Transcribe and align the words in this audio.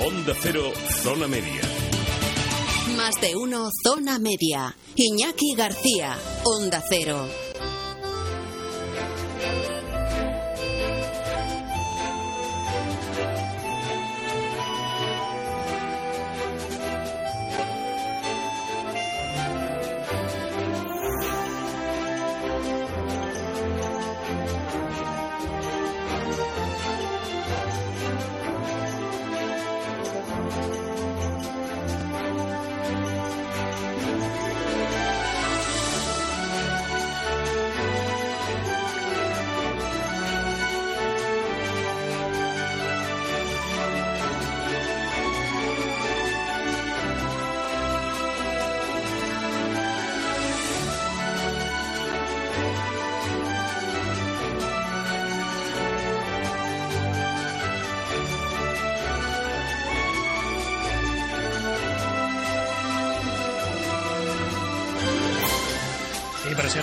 Onda 0.00 0.32
Cero, 0.40 0.72
Zona 1.02 1.26
Media. 1.26 1.60
Más 2.96 3.20
de 3.20 3.34
uno, 3.34 3.68
Zona 3.82 4.20
Media. 4.20 4.76
Iñaki 4.94 5.54
García, 5.56 6.16
Onda 6.44 6.80
Cero. 6.88 7.26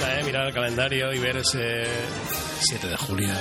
¿Eh? 0.04 0.24
Mirar 0.26 0.48
el 0.48 0.54
calendario 0.54 1.14
y 1.14 1.20
ver 1.20 1.38
ese 1.38 1.86
7 2.60 2.88
de 2.88 2.98
julio. 2.98 3.34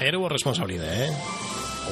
Ayer 0.00 0.16
hubo 0.16 0.28
responsabilidad, 0.28 0.92
¿eh? 0.94 1.12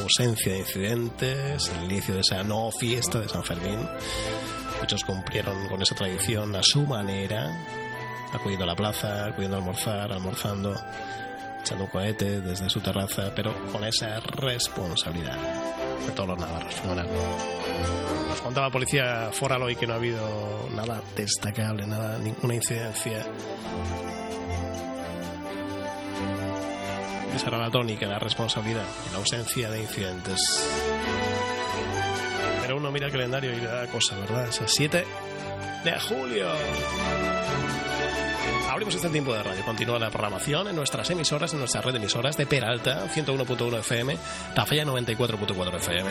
Ausencia 0.03 0.53
de 0.53 0.59
incidentes, 0.61 1.71
el 1.71 1.91
inicio 1.91 2.15
de 2.15 2.21
esa 2.21 2.43
no 2.45 2.71
fiesta 2.71 3.21
de 3.21 3.29
San 3.29 3.43
Fermín. 3.43 3.79
Muchos 4.81 5.05
cumplieron 5.05 5.69
con 5.69 5.83
esa 5.83 5.95
tradición 5.95 6.55
a 6.55 6.63
su 6.63 6.87
manera, 6.87 7.51
acudiendo 8.33 8.65
a 8.65 8.69
la 8.69 8.77
plaza, 8.77 9.27
acudiendo 9.27 9.57
a 9.57 9.61
almorzar, 9.61 10.13
almorzando, 10.13 10.75
echando 11.61 11.85
un 11.85 11.91
cohete 11.91 12.41
desde 12.41 12.71
su 12.71 12.81
terraza, 12.81 13.33
pero 13.35 13.55
con 13.73 13.85
esa 13.85 14.21
responsabilidad 14.21 15.86
de 16.05 16.13
todos 16.13 16.29
los 16.31 16.39
navarros. 16.39 16.75
Fenomenal. 16.75 17.09
Nos 18.29 18.41
contaba 18.41 18.67
la 18.67 18.73
policía 18.73 19.31
foral 19.33 19.63
hoy 19.63 19.77
que 19.77 19.87
no 19.87 19.95
ha 19.95 19.97
habido 19.97 20.69
nada 20.75 21.01
destacable, 21.17 21.87
nada, 21.87 22.19
ninguna 22.19 22.55
incidencia. 22.55 23.25
Esa 27.35 27.49
era 27.49 27.59
la 27.59 27.71
tónica, 27.71 28.07
la 28.07 28.19
responsabilidad 28.19 28.85
y 29.09 29.13
la 29.13 29.19
ausencia 29.19 29.71
de 29.71 29.81
incidentes. 29.83 30.67
Pero 32.63 32.79
uno 32.79 32.91
mira 32.91 33.07
el 33.07 33.13
calendario 33.13 33.53
y 33.53 33.57
le 33.57 33.67
da 33.67 33.87
cosa, 33.89 34.17
¿verdad? 34.17 34.49
Es 34.49 34.61
el 34.61 34.69
7 34.69 35.05
de 35.85 36.01
julio. 36.01 36.49
Abrimos 38.71 38.95
este 38.95 39.09
tiempo 39.09 39.33
de 39.33 39.43
radio. 39.43 39.65
Continúa 39.65 39.99
la 39.99 40.11
programación 40.11 40.69
en 40.69 40.77
nuestras 40.77 41.09
emisoras, 41.11 41.53
en 41.55 41.61
nuestra 41.61 41.81
red 41.81 41.93
de 41.93 41.99
emisoras 41.99 42.37
de 42.37 42.47
Peralta, 42.47 43.07
101.1 43.09 43.79
FM, 43.79 44.19
Tafalla 44.55 44.85
94.4 44.85 45.77
FM. 45.77 46.11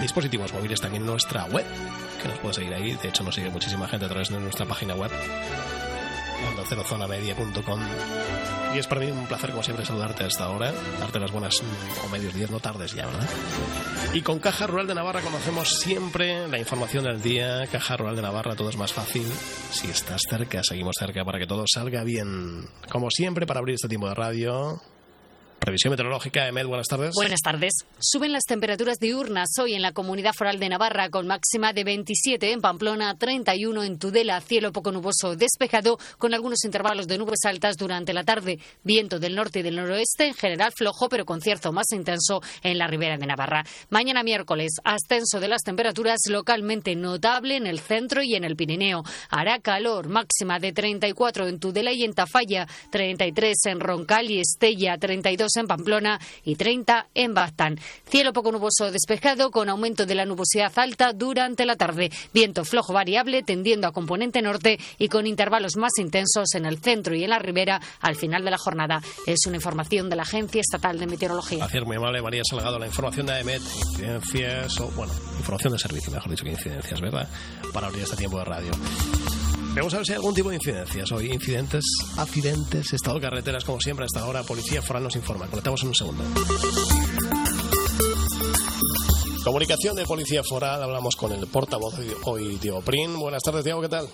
Dispositivos 0.00 0.52
móviles 0.52 0.80
también 0.80 1.02
en 1.02 1.08
nuestra 1.08 1.46
web, 1.46 1.66
que 2.22 2.28
nos 2.28 2.38
puede 2.38 2.54
seguir 2.54 2.74
ahí. 2.74 2.96
De 3.02 3.08
hecho, 3.08 3.24
nos 3.24 3.34
sigue 3.34 3.50
muchísima 3.50 3.88
gente 3.88 4.06
a 4.06 4.08
través 4.08 4.28
de 4.28 4.38
nuestra 4.38 4.64
página 4.64 4.94
web, 4.94 5.10
Y 8.74 8.78
es 8.78 8.86
para 8.86 9.00
mí 9.00 9.10
un 9.10 9.26
placer, 9.26 9.50
como 9.50 9.62
siempre, 9.62 9.84
saludarte 9.86 10.24
hasta 10.24 10.44
ahora, 10.44 10.72
darte 11.00 11.18
las 11.18 11.32
buenas 11.32 11.62
mm, 11.62 12.06
o 12.06 12.08
medios 12.10 12.34
días, 12.34 12.50
no 12.50 12.60
tardes 12.60 12.94
ya, 12.94 13.06
¿verdad? 13.06 13.28
Y 14.12 14.22
con 14.22 14.38
Caja 14.38 14.66
Rural 14.66 14.86
de 14.86 14.94
Navarra 14.94 15.20
conocemos 15.20 15.78
siempre 15.80 16.48
la 16.48 16.58
información 16.58 17.04
del 17.04 17.22
día. 17.22 17.66
Caja 17.66 17.96
Rural 17.96 18.16
de 18.16 18.22
Navarra, 18.22 18.56
todo 18.56 18.68
es 18.68 18.76
más 18.76 18.92
fácil. 18.92 19.26
Si 19.70 19.88
estás 19.88 20.22
cerca, 20.28 20.62
seguimos 20.62 20.96
cerca 20.98 21.24
para 21.24 21.38
que 21.38 21.46
todo 21.46 21.64
salga 21.66 22.04
bien. 22.04 22.66
Como 22.90 23.10
siempre, 23.10 23.46
para 23.46 23.60
abrir 23.60 23.74
este 23.74 23.88
tiempo 23.88 24.08
de 24.08 24.14
radio, 24.14 24.80
Previsión 25.58 25.90
meteorológica, 25.90 26.46
Emed, 26.46 26.66
buenas 26.66 26.86
tardes. 26.86 27.14
Buenas 27.14 27.40
tardes. 27.40 27.72
Suben 27.98 28.30
las 28.30 28.44
temperaturas 28.44 28.98
diurnas 29.00 29.48
hoy 29.60 29.74
en 29.74 29.82
la 29.82 29.90
comunidad 29.90 30.32
foral 30.32 30.60
de 30.60 30.68
Navarra 30.68 31.10
con 31.10 31.26
máxima 31.26 31.72
de 31.72 31.82
27 31.82 32.52
en 32.52 32.60
Pamplona, 32.60 33.18
31 33.18 33.82
en 33.82 33.98
Tudela, 33.98 34.40
cielo 34.40 34.70
poco 34.72 34.92
nuboso 34.92 35.34
despejado 35.34 35.98
con 36.16 36.32
algunos 36.32 36.64
intervalos 36.64 37.08
de 37.08 37.18
nubes 37.18 37.40
altas 37.44 37.76
durante 37.76 38.12
la 38.12 38.22
tarde. 38.22 38.60
Viento 38.84 39.18
del 39.18 39.34
norte 39.34 39.58
y 39.58 39.62
del 39.62 39.76
noroeste, 39.76 40.28
en 40.28 40.34
general 40.34 40.72
flojo 40.72 41.08
pero 41.08 41.26
con 41.26 41.40
cierto 41.40 41.72
más 41.72 41.90
intenso 41.90 42.40
en 42.62 42.78
la 42.78 42.86
ribera 42.86 43.18
de 43.18 43.26
Navarra. 43.26 43.64
Mañana 43.90 44.22
miércoles, 44.22 44.76
ascenso 44.84 45.40
de 45.40 45.48
las 45.48 45.62
temperaturas 45.62 46.20
localmente 46.30 46.94
notable 46.94 47.56
en 47.56 47.66
el 47.66 47.80
centro 47.80 48.22
y 48.22 48.36
en 48.36 48.44
el 48.44 48.54
Pirineo. 48.54 49.02
Hará 49.28 49.58
calor, 49.58 50.08
máxima 50.08 50.60
de 50.60 50.72
34 50.72 51.48
en 51.48 51.58
Tudela 51.58 51.92
y 51.92 52.04
en 52.04 52.14
Tafalla, 52.14 52.68
33 52.92 53.56
en 53.66 53.80
Roncal 53.80 54.30
y 54.30 54.40
Estella, 54.40 54.96
32 54.98 55.47
en 55.56 55.66
Pamplona 55.66 56.20
y 56.44 56.56
30 56.56 57.08
en 57.14 57.34
Baztán. 57.34 57.78
Cielo 58.08 58.32
poco 58.32 58.52
nuboso 58.52 58.90
despejado 58.90 59.50
con 59.50 59.68
aumento 59.68 60.06
de 60.06 60.14
la 60.14 60.24
nubosidad 60.24 60.72
alta 60.76 61.12
durante 61.12 61.66
la 61.66 61.76
tarde. 61.76 62.10
Viento 62.32 62.64
flojo 62.64 62.92
variable 62.92 63.42
tendiendo 63.42 63.86
a 63.86 63.92
componente 63.92 64.42
norte 64.42 64.78
y 64.98 65.08
con 65.08 65.26
intervalos 65.26 65.76
más 65.76 65.92
intensos 65.98 66.54
en 66.54 66.66
el 66.66 66.78
centro 66.78 67.14
y 67.14 67.24
en 67.24 67.30
la 67.30 67.38
ribera 67.38 67.80
al 68.00 68.16
final 68.16 68.44
de 68.44 68.50
la 68.50 68.58
jornada. 68.58 69.02
Es 69.26 69.46
una 69.46 69.56
información 69.56 70.08
de 70.10 70.16
la 70.16 70.22
Agencia 70.22 70.60
Estatal 70.60 70.98
de 70.98 71.06
Meteorología. 71.06 71.58
Gracias, 71.58 71.84
muy 71.84 71.96
amable 71.96 72.22
María 72.22 72.42
Salgado. 72.48 72.78
La 72.78 72.86
información 72.86 73.26
de 73.26 73.32
AEMET, 73.32 73.62
incidencias, 73.90 74.80
o 74.80 74.88
bueno, 74.88 75.12
información 75.38 75.72
de 75.72 75.78
servicio, 75.78 76.12
mejor 76.12 76.30
dicho 76.30 76.44
que 76.44 76.50
incidencias, 76.50 77.00
¿verdad? 77.00 77.28
Para 77.72 77.88
abrir 77.88 78.02
este 78.02 78.16
tiempo 78.16 78.38
de 78.38 78.44
radio. 78.44 78.70
Vamos 79.78 79.94
a 79.94 79.98
ver 79.98 80.06
si 80.06 80.12
hay 80.12 80.16
algún 80.16 80.34
tipo 80.34 80.50
de 80.50 80.56
incidencias. 80.56 81.12
Hoy, 81.12 81.32
incidentes, 81.32 81.84
accidentes, 82.16 82.92
estado 82.92 83.16
de 83.16 83.22
carreteras, 83.22 83.64
como 83.64 83.80
siempre, 83.80 84.04
hasta 84.04 84.20
ahora. 84.20 84.42
Policía 84.42 84.82
Foral 84.82 85.04
nos 85.04 85.14
informa. 85.16 85.46
Conectamos 85.46 85.82
en 85.82 85.88
un 85.88 85.94
segundo. 85.94 86.24
Comunicación 89.44 89.96
de 89.96 90.04
Policía 90.04 90.42
Foral. 90.42 90.82
Hablamos 90.82 91.14
con 91.16 91.32
el 91.32 91.46
portavoz 91.46 91.94
hoy, 92.24 92.58
Diego 92.60 92.82
Prin. 92.82 93.18
Buenas 93.18 93.42
tardes, 93.42 93.64
Diego, 93.64 93.80
¿qué 93.80 93.88
tal? 93.88 94.08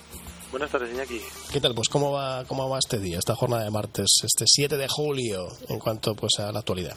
Buenas 0.50 0.70
tardes, 0.70 0.92
Iñaki. 0.92 1.20
¿Qué 1.50 1.60
tal? 1.60 1.74
Pues, 1.74 1.88
¿cómo 1.88 2.12
va, 2.12 2.44
cómo 2.44 2.68
va 2.68 2.78
este 2.78 3.00
día, 3.00 3.18
esta 3.18 3.34
jornada 3.34 3.64
de 3.64 3.70
martes, 3.70 4.20
este 4.22 4.44
7 4.46 4.76
de 4.76 4.86
julio, 4.86 5.48
en 5.68 5.78
cuanto 5.80 6.14
pues 6.14 6.38
a 6.38 6.52
la 6.52 6.60
actualidad? 6.60 6.96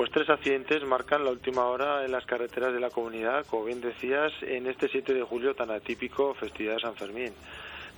Pues 0.00 0.12
tres 0.12 0.30
accidentes 0.30 0.82
marcan 0.82 1.26
la 1.26 1.30
última 1.30 1.66
hora 1.66 2.06
en 2.06 2.10
las 2.10 2.24
carreteras 2.24 2.72
de 2.72 2.80
la 2.80 2.88
comunidad, 2.88 3.44
como 3.44 3.66
bien 3.66 3.82
decías, 3.82 4.32
en 4.40 4.66
este 4.66 4.88
7 4.88 5.12
de 5.12 5.22
julio 5.22 5.54
tan 5.54 5.70
atípico, 5.70 6.32
festividad 6.32 6.76
de 6.76 6.80
San 6.80 6.96
Fermín. 6.96 7.34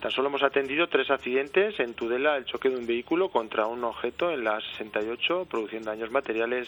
Tan 0.01 0.11
solo 0.11 0.27
hemos 0.27 0.43
atendido 0.43 0.89
tres 0.89 1.09
accidentes 1.12 1.79
en 1.79 1.95
Tudela, 1.95 2.37
el 2.37 2.45
choque 2.45 2.71
de 2.71 2.77
un 2.77 2.89
vehículo 2.89 3.29
contra 3.29 3.67
un 3.67 3.85
objeto 3.85 4.33
en 4.33 4.43
la 4.43 4.59
68, 4.73 5.47
produciendo 5.49 5.93
daños 5.93 6.11
materiales, 6.11 6.67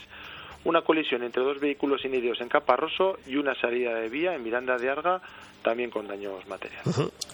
una 0.63 0.83
colisión 0.83 1.25
entre 1.25 1.43
dos 1.43 1.59
vehículos 1.59 2.03
sin 2.03 2.15
heridos 2.15 2.41
en 2.41 2.49
Caparroso 2.49 3.19
y 3.27 3.35
una 3.35 3.57
salida 3.61 3.93
de 3.97 4.09
vía 4.09 4.37
en 4.37 4.43
Miranda 4.45 4.77
de 4.77 4.89
Arga, 4.89 5.21
también 5.65 5.91
con 5.91 6.07
daños 6.07 6.47
materiales. 6.47 6.85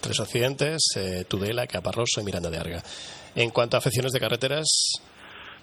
Tres 0.01 0.21
accidentes, 0.21 0.79
eh, 0.97 1.27
Tudela, 1.29 1.67
Caparroso 1.67 2.23
y 2.23 2.25
Miranda 2.25 2.49
de 2.49 2.57
Arga. 2.57 2.83
En 3.35 3.51
cuanto 3.51 3.77
a 3.77 3.79
afecciones 3.81 4.13
de 4.13 4.21
carreteras, 4.21 5.03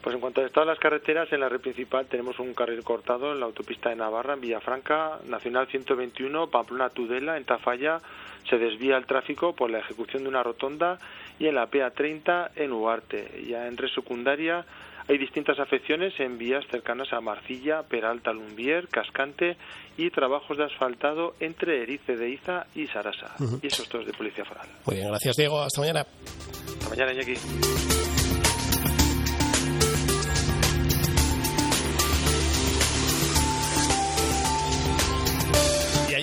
pues 0.08 0.16
en 0.16 0.22
cuanto 0.22 0.40
a 0.40 0.46
estado 0.46 0.68
de 0.68 0.72
las 0.72 0.80
carreteras, 0.80 1.28
en 1.34 1.42
la 1.42 1.50
red 1.50 1.60
principal 1.60 2.06
tenemos 2.06 2.40
un 2.40 2.54
carril 2.54 2.82
cortado 2.82 3.34
en 3.34 3.42
la 3.42 3.46
autopista 3.46 3.90
de 3.90 3.98
Navarra, 3.98 4.36
en 4.36 4.40
Villafranca, 4.40 5.20
Nacional 5.26 5.68
121, 5.68 6.48
Pamplona-Tudela, 6.48 7.36
en 7.36 7.44
Tafalla, 7.44 8.00
se 8.50 8.58
desvía 8.58 8.96
el 8.96 9.06
tráfico 9.06 9.54
por 9.54 9.70
la 9.70 9.80
ejecución 9.80 10.24
de 10.24 10.30
una 10.30 10.44
rotonda 10.44 10.98
y 11.40 11.48
en 11.48 11.56
la 11.56 11.70
PA30 11.70 12.52
en 12.56 12.72
Uarte. 12.72 13.44
Ya 13.50 13.68
en 13.68 13.76
red 13.76 13.90
secundaria 13.94 14.66
hay 15.10 15.18
distintas 15.18 15.60
afecciones 15.60 16.18
en 16.22 16.38
vías 16.38 16.64
cercanas 16.72 17.12
a 17.12 17.20
Marcilla, 17.20 17.84
Peralta, 17.84 18.32
Lumbier, 18.32 18.88
Cascante 18.88 19.58
y 19.98 20.10
trabajos 20.10 20.58
de 20.58 20.64
asfaltado 20.64 21.34
entre 21.42 21.84
Erice 21.84 22.16
de 22.16 22.30
Iza 22.30 22.66
y 22.76 22.88
Sarasa. 22.88 23.36
Uh 23.40 23.44
-huh. 23.44 23.60
Y 23.62 23.68
eso 23.68 23.84
es 23.84 23.90
todo 23.90 24.06
de 24.06 24.14
Policía 24.14 24.46
Foral. 24.46 24.70
Muy 24.86 24.96
bien, 24.96 25.10
gracias 25.10 25.36
Diego. 25.36 25.60
Hasta 25.60 25.82
mañana. 25.82 26.06
Hasta 26.80 26.90
mañana, 26.92 27.12
Iñaki. 27.12 28.17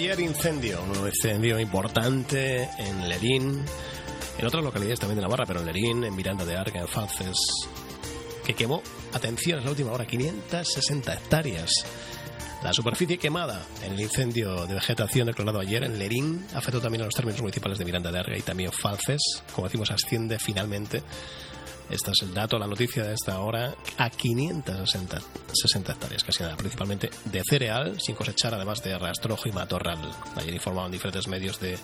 Ayer 0.04 0.20
incendio, 0.20 0.82
un 0.82 1.06
incendio 1.06 1.58
importante 1.58 2.68
en 2.76 3.08
Lerín, 3.08 3.64
en 4.36 4.46
otras 4.46 4.62
localidades 4.62 5.00
también 5.00 5.16
de 5.16 5.22
Navarra, 5.22 5.46
pero 5.46 5.60
en 5.60 5.66
Lerín, 5.66 6.04
en 6.04 6.14
Miranda 6.14 6.44
de 6.44 6.54
Arga, 6.54 6.78
en 6.78 6.88
Falces, 6.88 7.38
que 8.44 8.52
quemó 8.52 8.82
atención, 9.14 9.60
es 9.60 9.64
la 9.64 9.70
última 9.70 9.92
hora, 9.92 10.04
560 10.04 11.14
hectáreas. 11.14 11.70
La 12.62 12.74
superficie 12.74 13.16
quemada 13.16 13.64
en 13.82 13.94
el 13.94 14.00
incendio 14.02 14.66
de 14.66 14.74
vegetación 14.74 15.26
declarado 15.26 15.60
ayer 15.60 15.82
en 15.84 15.98
Lerín 15.98 16.44
afectó 16.52 16.82
también 16.82 17.00
a 17.00 17.06
los 17.06 17.14
términos 17.14 17.40
municipales 17.40 17.78
de 17.78 17.86
Miranda 17.86 18.12
de 18.12 18.18
Arga 18.18 18.36
y 18.36 18.42
también 18.42 18.72
Falces. 18.72 19.22
Como 19.54 19.68
decimos, 19.68 19.90
asciende 19.90 20.38
finalmente 20.38 21.02
este 21.90 22.10
es 22.10 22.22
el 22.22 22.34
dato, 22.34 22.58
la 22.58 22.66
noticia 22.66 23.04
de 23.04 23.14
esta 23.14 23.40
hora, 23.40 23.74
a 23.98 24.10
560 24.10 25.20
60 25.52 25.92
hectáreas, 25.92 26.24
casi 26.24 26.42
nada, 26.42 26.56
principalmente 26.56 27.10
de 27.24 27.42
cereal, 27.48 28.00
sin 28.00 28.14
cosechar, 28.14 28.54
además 28.54 28.82
de 28.82 28.98
rastrojo 28.98 29.48
y 29.48 29.52
matorral. 29.52 29.98
Ayer 30.36 30.54
informaban 30.54 30.90
diferentes 30.90 31.28
medios 31.28 31.60
de 31.60 31.78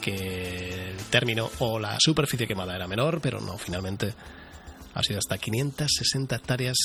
que 0.00 0.90
el 0.90 0.98
término 1.10 1.50
o 1.58 1.78
la 1.78 1.96
superficie 1.98 2.46
quemada 2.46 2.76
era 2.76 2.86
menor, 2.86 3.20
pero 3.20 3.40
no, 3.40 3.58
finalmente 3.58 4.14
ha 4.94 5.02
sido 5.02 5.18
hasta 5.18 5.38
560 5.38 6.36
hectáreas 6.36 6.76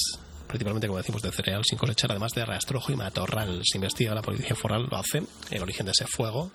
principalmente, 0.47 0.87
como 0.87 0.97
decimos, 0.97 1.21
de 1.21 1.31
cereal 1.31 1.63
sin 1.63 1.77
cosechar, 1.77 2.11
además 2.11 2.33
de 2.33 2.43
rastrojo 2.43 2.91
y 2.91 2.97
matorral. 2.97 3.61
Se 3.63 3.77
investiga 3.77 4.13
la 4.13 4.21
policía 4.21 4.53
foral, 4.53 4.87
lo 4.91 4.97
hace, 4.97 5.23
el 5.49 5.61
origen 5.61 5.85
de 5.85 5.93
ese 5.93 6.05
fuego, 6.07 6.51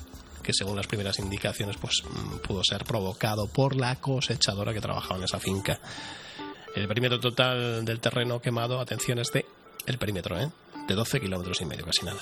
que 0.46 0.52
según 0.54 0.76
las 0.76 0.86
primeras 0.86 1.18
indicaciones 1.18 1.76
pues 1.76 2.02
mm, 2.04 2.38
pudo 2.38 2.62
ser 2.62 2.84
provocado 2.84 3.48
por 3.48 3.74
la 3.74 3.96
cosechadora 3.96 4.72
que 4.72 4.80
trabajaba 4.80 5.18
en 5.18 5.24
esa 5.24 5.40
finca. 5.40 5.80
El 6.74 6.86
perímetro 6.86 7.18
total 7.18 7.84
del 7.84 8.00
terreno 8.00 8.40
quemado, 8.40 8.78
atención, 8.78 9.18
es 9.18 9.32
de 9.32 9.44
el 9.86 9.98
perímetro, 9.98 10.40
¿eh? 10.40 10.50
de 10.86 10.94
12 10.94 11.20
kilómetros 11.20 11.60
y 11.60 11.64
medio, 11.64 11.84
casi 11.84 12.04
nada. 12.04 12.20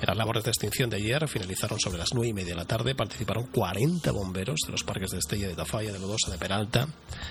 En 0.00 0.06
las 0.06 0.16
labores 0.16 0.44
de 0.44 0.50
extinción 0.50 0.90
de 0.90 0.96
ayer 0.96 1.26
finalizaron 1.28 1.80
sobre 1.80 1.98
las 1.98 2.10
9 2.14 2.28
y 2.28 2.32
media 2.32 2.50
de 2.50 2.60
la 2.60 2.64
tarde. 2.64 2.94
Participaron 2.94 3.46
40 3.46 4.10
bomberos 4.12 4.60
de 4.64 4.72
los 4.72 4.84
parques 4.84 5.10
de 5.10 5.18
Estella, 5.18 5.48
de 5.48 5.54
Tafalla, 5.54 5.92
de 5.92 5.98
Lodosa, 5.98 6.30
de 6.30 6.38
Peralta. 6.38 6.86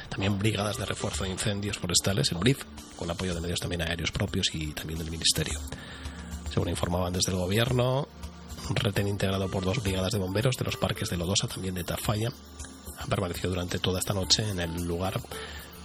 También 0.09 0.37
brigadas 0.37 0.77
de 0.77 0.85
refuerzo 0.85 1.23
de 1.23 1.29
incendios 1.29 1.77
forestales, 1.77 2.31
el 2.31 2.39
BRIF, 2.39 2.63
con 2.97 3.09
apoyo 3.09 3.33
de 3.33 3.41
medios 3.41 3.59
también 3.59 3.81
aéreos 3.81 4.11
propios 4.11 4.53
y 4.53 4.73
también 4.73 4.99
del 4.99 5.11
Ministerio. 5.11 5.59
Según 6.51 6.69
informaban 6.69 7.13
desde 7.13 7.31
el 7.31 7.37
Gobierno, 7.37 8.07
un 8.69 8.75
retén 8.75 9.07
integrado 9.07 9.49
por 9.49 9.63
dos 9.63 9.81
brigadas 9.81 10.11
de 10.11 10.19
bomberos 10.19 10.57
de 10.57 10.65
los 10.65 10.77
parques 10.77 11.09
de 11.09 11.17
Lodosa, 11.17 11.47
también 11.47 11.75
de 11.75 11.83
Tafalla, 11.83 12.29
han 12.97 13.09
permanecido 13.09 13.49
durante 13.49 13.79
toda 13.79 13.99
esta 13.99 14.13
noche 14.13 14.49
en 14.49 14.59
el 14.59 14.83
lugar 14.85 15.19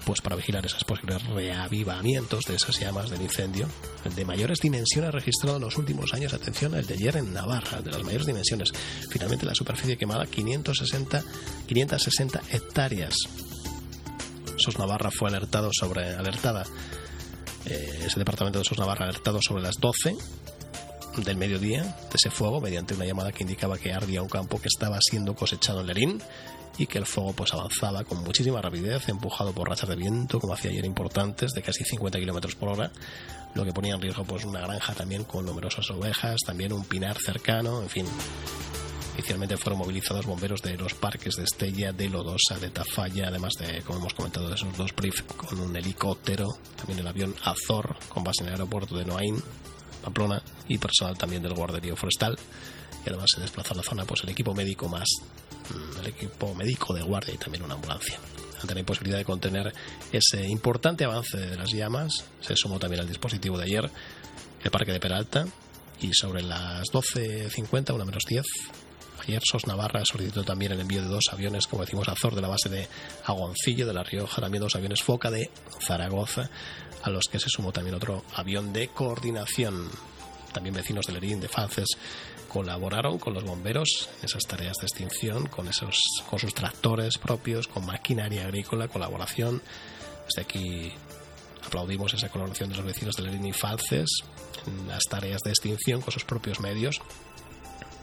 pues 0.05 0.23
para 0.23 0.37
vigilar 0.37 0.65
esos 0.65 0.85
posibles 0.85 1.23
reavivamientos 1.27 2.45
de 2.45 2.55
esas 2.55 2.81
llamas 2.81 3.11
del 3.11 3.21
incendio. 3.21 3.69
El 4.05 4.15
de 4.15 4.25
mayores 4.25 4.59
dimensiones 4.61 5.13
registrado 5.13 5.57
en 5.57 5.63
los 5.63 5.77
últimos 5.77 6.15
años, 6.15 6.33
atención, 6.33 6.75
el 6.75 6.87
de 6.87 6.95
ayer 6.95 7.17
en 7.17 7.35
Navarra, 7.35 7.83
de 7.83 7.91
las 7.91 8.03
mayores 8.03 8.27
dimensiones. 8.27 8.73
Finalmente 9.11 9.45
la 9.45 9.55
superficie 9.55 9.99
quemada 9.99 10.27
560, 10.27 11.23
560 11.67 12.41
hectáreas. 12.51 13.15
SOS 14.57 14.79
Navarra 14.79 15.11
fue 15.11 15.29
alertado 15.29 15.71
sobre, 15.73 16.15
alertada, 16.15 16.65
eh, 17.67 18.05
ese 18.07 18.19
departamento 18.19 18.59
de 18.59 18.65
SOS 18.65 18.79
Navarra 18.79 19.05
alertado 19.05 19.41
sobre 19.43 19.63
las 19.63 19.77
12 19.77 20.17
del 21.17 21.37
mediodía 21.37 21.83
de 21.83 22.15
ese 22.15 22.31
fuego 22.31 22.61
mediante 22.61 22.95
una 22.95 23.05
llamada 23.05 23.33
que 23.33 23.43
indicaba 23.43 23.79
que 23.79 23.93
ardía 23.93 24.23
un 24.23 24.29
campo 24.29 24.61
que 24.61 24.69
estaba 24.69 24.99
siendo 25.01 25.35
cosechado 25.35 25.81
en 25.81 25.87
Lerín 25.87 26.23
y 26.79 26.87
que 26.87 26.99
el 26.99 27.07
fuego 27.07 27.33
pues 27.33 27.53
avanzaba 27.53 28.05
con 28.05 28.23
muchísima 28.23 28.63
rapidez, 28.63 29.09
empujado 29.09 29.53
por 29.53 29.69
rachas 29.69 29.89
de 29.89 29.97
viento, 29.97 30.41
como 30.41 30.55
hacía 30.55 30.71
ayer 30.71 30.85
importantes, 30.85 31.53
de 31.53 31.63
casi 31.63 31.85
50 31.85 32.19
kilómetros 32.19 32.55
por 32.55 32.71
hora, 32.71 32.91
lo 33.55 33.65
que 33.65 33.73
ponía 33.73 33.95
en 33.95 34.01
riesgo 34.01 34.25
pues 34.25 34.45
una 34.45 34.61
granja 34.61 34.95
también 34.95 35.25
con 35.25 35.45
numerosas 35.45 35.91
ovejas, 35.91 36.39
también 36.47 36.73
un 36.73 36.85
pinar 36.85 37.19
cercano, 37.19 37.83
en 37.83 37.89
fin. 37.89 38.07
Inicialmente 39.15 39.59
fueron 39.59 39.81
movilizados 39.81 40.25
bomberos 40.25 40.63
de 40.63 40.79
los 40.79 40.95
parques 40.95 41.35
de 41.37 41.45
Estella, 41.45 41.93
de 41.93 42.09
Lodosa, 42.09 42.59
de 42.59 42.71
Tafalla, 42.71 43.29
además 43.29 43.53
de, 43.59 43.83
como 43.83 43.99
hemos 43.99 44.15
comentado, 44.15 44.49
de 44.49 44.55
esos 44.55 44.75
dos 44.79 44.95
brief 44.95 45.23
con 45.37 45.61
un 45.61 45.77
helicóptero, 45.77 46.47
también 46.77 47.01
el 47.01 47.07
avión 47.07 47.35
Azor 47.45 47.97
con 48.09 48.25
base 48.25 48.43
en 48.43 48.49
el 48.49 48.55
aeropuerto 48.55 48.97
de 48.97 49.05
Noain, 49.05 49.43
Pamplona, 50.01 50.43
y 50.69 50.79
personal 50.79 51.17
también 51.17 51.43
del 51.43 51.55
guarderío 51.55 51.97
forestal. 51.97 52.39
Y 53.05 53.09
además 53.09 53.31
se 53.35 53.41
desplazó 53.41 53.75
a 53.75 53.79
la 53.79 53.83
zona 53.83 54.05
pues 54.05 54.23
el 54.25 54.31
equipo 54.31 54.55
médico 54.55 54.89
más, 54.89 55.09
mm, 55.71 56.01
el 56.01 56.07
equipo 56.09 56.55
médico 56.55 56.93
de 56.95 57.03
guardia 57.03 57.35
y 57.35 57.39
también 57.39 57.65
una 57.65 57.75
ambulancia. 57.75 58.19
Ante 58.61 58.75
la 58.75 58.81
imposibilidad 58.81 59.19
de 59.19 59.25
contener 59.25 59.73
ese 60.13 60.47
importante 60.47 61.05
avance 61.05 61.39
de 61.39 61.57
las 61.57 61.71
llamas, 61.71 62.25
se 62.41 62.57
sumó 62.57 62.79
también 62.79 63.01
al 63.01 63.09
dispositivo 63.09 63.57
de 63.57 63.65
ayer 63.65 63.91
el 64.63 64.71
Parque 64.71 64.93
de 64.93 65.01
Peralta 65.01 65.47
y 66.01 66.13
sobre 66.13 66.43
las 66.43 66.85
12.50, 66.93 67.95
una 67.95 68.05
menos 68.05 68.25
10, 68.27 68.45
Ayer 69.27 69.43
SOS 69.45 69.67
Navarra 69.67 70.03
solicitó 70.05 70.45
también 70.45 70.73
el 70.73 70.81
envío 70.81 71.03
de 71.03 71.09
dos 71.09 71.25
aviones, 71.31 71.67
como 71.67 71.85
decimos, 71.85 72.09
Azor 72.09 72.35
de 72.35 72.41
la 72.41 72.49
base 72.49 72.69
de 72.69 72.89
Agoncillo 73.27 73.87
de 73.87 73.93
La 73.93 74.03
Rioja, 74.03 74.41
también 74.41 74.63
dos 74.63 74.77
aviones 74.77 75.03
Foca 75.03 75.31
de 75.31 75.51
Zaragoza, 75.87 76.49
a 77.03 77.11
los 77.11 77.25
que 77.31 77.39
se 77.39 77.49
sumó 77.49 77.73
también 77.73 77.95
otro 77.95 78.25
avión 78.35 78.73
de 78.73 78.89
coordinación. 78.89 79.89
También 80.53 80.75
vecinos 80.75 81.07
de 81.07 81.13
Lerín, 81.13 81.41
de 81.41 81.49
Faces, 81.49 81.89
colaboraron 82.49 83.19
con 83.19 83.35
los 83.35 83.45
bomberos 83.45 84.09
en 84.19 84.25
esas 84.25 84.43
tareas 84.43 84.77
de 84.81 84.87
extinción, 84.87 85.47
con, 85.47 85.69
esos, 85.69 85.97
con 86.29 86.39
sus 86.39 86.53
tractores 86.53 87.19
propios, 87.19 87.69
con 87.69 87.87
maquinaria 87.87 88.45
agrícola, 88.45 88.89
colaboración. 88.89 89.63
Desde 90.27 90.43
aquí 90.43 90.93
aplaudimos 91.65 92.15
esa 92.15 92.29
colaboración 92.29 92.71
de 92.71 92.77
los 92.77 92.85
vecinos 92.85 93.15
de 93.17 93.23
Lerín 93.23 93.47
y 93.47 93.53
Falces 93.53 94.09
en 94.67 94.89
las 94.89 95.05
tareas 95.05 95.41
de 95.43 95.51
extinción 95.51 96.01
con 96.01 96.13
sus 96.13 96.25
propios 96.25 96.61
medios 96.61 97.01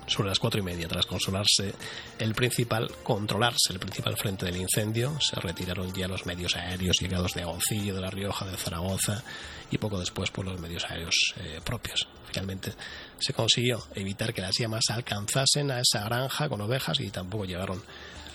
sobre 0.07 0.29
las 0.29 0.39
cuatro 0.39 0.59
y 0.59 0.63
media, 0.63 0.87
tras 0.87 1.05
consolarse 1.05 1.73
el 2.17 2.33
principal, 2.33 2.89
controlarse 3.03 3.73
el 3.73 3.79
principal 3.79 4.15
frente 4.17 4.45
del 4.45 4.57
incendio, 4.57 5.19
se 5.19 5.39
retiraron 5.39 5.93
ya 5.93 6.07
los 6.07 6.25
medios 6.25 6.55
aéreos 6.55 6.97
llegados 6.99 7.33
de 7.33 7.41
Agoncillo, 7.41 7.93
de 7.93 8.01
La 8.01 8.09
Rioja, 8.09 8.45
de 8.45 8.57
Zaragoza 8.57 9.23
y 9.69 9.77
poco 9.77 9.99
después 9.99 10.31
por 10.31 10.45
pues, 10.45 10.53
los 10.53 10.61
medios 10.61 10.85
aéreos 10.85 11.33
eh, 11.37 11.59
propios. 11.63 12.07
Finalmente 12.31 12.73
se 13.19 13.33
consiguió 13.33 13.85
evitar 13.95 14.33
que 14.33 14.41
las 14.41 14.57
llamas 14.57 14.85
alcanzasen 14.89 15.71
a 15.71 15.81
esa 15.81 16.03
granja 16.05 16.47
con 16.47 16.61
ovejas 16.61 16.99
y 16.99 17.09
tampoco 17.09 17.45
llegaron 17.45 17.83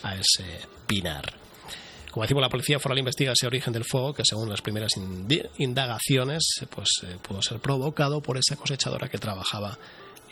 a 0.02 0.14
ese 0.14 0.60
pinar. 0.86 1.34
Como 2.10 2.24
decimos, 2.24 2.42
la 2.42 2.50
policía 2.50 2.78
foral 2.78 2.98
investiga 2.98 3.32
ese 3.32 3.46
origen 3.46 3.72
del 3.72 3.84
fuego 3.86 4.12
que, 4.12 4.22
según 4.22 4.50
las 4.50 4.60
primeras 4.60 4.92
indagaciones, 5.56 6.42
pues 6.68 6.88
eh, 7.04 7.16
pudo 7.26 7.40
ser 7.40 7.58
provocado 7.58 8.20
por 8.20 8.36
esa 8.36 8.54
cosechadora 8.56 9.08
que 9.08 9.16
trabajaba 9.16 9.78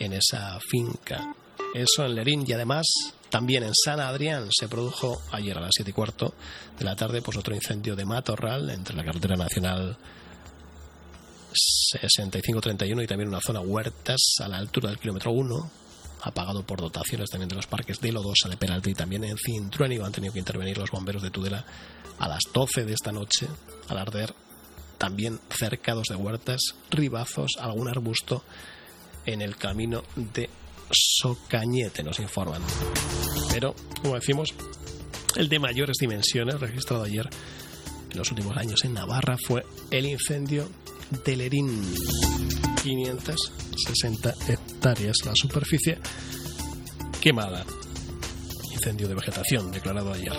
en 0.01 0.13
esa 0.13 0.59
finca. 0.59 1.33
Eso 1.73 2.05
en 2.05 2.15
Lerín 2.15 2.43
y 2.47 2.53
además 2.53 2.85
también 3.29 3.63
en 3.63 3.73
San 3.73 3.99
Adrián 3.99 4.47
se 4.51 4.67
produjo 4.67 5.21
ayer 5.31 5.57
a 5.57 5.61
las 5.61 5.71
7 5.73 5.91
y 5.91 5.93
cuarto 5.93 6.33
de 6.77 6.85
la 6.85 6.95
tarde 6.95 7.21
pues 7.21 7.37
otro 7.37 7.55
incendio 7.55 7.95
de 7.95 8.03
matorral 8.03 8.69
entre 8.71 8.95
la 8.95 9.05
carretera 9.05 9.35
nacional 9.35 9.97
6531 11.53 13.03
y 13.03 13.07
también 13.07 13.29
una 13.29 13.39
zona 13.39 13.61
huertas 13.61 14.19
a 14.39 14.47
la 14.47 14.57
altura 14.57 14.89
del 14.89 14.99
kilómetro 14.99 15.31
1 15.31 15.71
apagado 16.23 16.63
por 16.63 16.81
dotaciones 16.81 17.29
también 17.29 17.49
de 17.49 17.55
los 17.55 17.67
parques 17.67 17.99
de 17.99 18.11
Lodosa, 18.11 18.49
de 18.49 18.57
Peralta 18.57 18.89
y 18.89 18.93
también 18.93 19.23
en 19.23 19.37
Cintruénigo 19.37 20.05
han 20.05 20.11
tenido 20.11 20.33
que 20.33 20.39
intervenir 20.39 20.77
los 20.77 20.91
bomberos 20.91 21.21
de 21.21 21.31
Tudela 21.31 21.63
a 22.19 22.27
las 22.27 22.43
12 22.53 22.85
de 22.85 22.93
esta 22.93 23.11
noche 23.11 23.47
al 23.87 23.97
arder 23.97 24.33
también 24.97 25.39
cercados 25.49 26.07
de 26.09 26.15
huertas, 26.15 26.59
ribazos, 26.91 27.51
algún 27.59 27.87
arbusto 27.87 28.43
en 29.25 29.41
el 29.41 29.55
camino 29.55 30.03
de 30.15 30.49
Socañete, 30.91 32.03
nos 32.03 32.19
informan. 32.19 32.61
Pero, 33.51 33.75
como 34.01 34.15
decimos, 34.15 34.53
el 35.35 35.49
de 35.49 35.59
mayores 35.59 35.97
dimensiones 35.99 36.59
registrado 36.59 37.03
ayer 37.03 37.29
en 38.11 38.17
los 38.17 38.29
últimos 38.29 38.57
años 38.57 38.83
en 38.83 38.93
Navarra 38.93 39.37
fue 39.37 39.63
el 39.89 40.05
incendio 40.05 40.69
de 41.25 41.35
Lerín. 41.35 41.81
560 42.83 44.33
hectáreas 44.47 45.17
la 45.25 45.33
superficie 45.35 45.99
quemada. 47.21 47.65
Incendio 48.73 49.07
de 49.07 49.15
vegetación 49.15 49.71
declarado 49.71 50.11
ayer. 50.13 50.33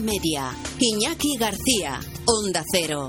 Media. 0.00 0.54
Iñaki 0.78 1.36
García, 1.38 2.00
Onda 2.26 2.62
Cero. 2.72 3.08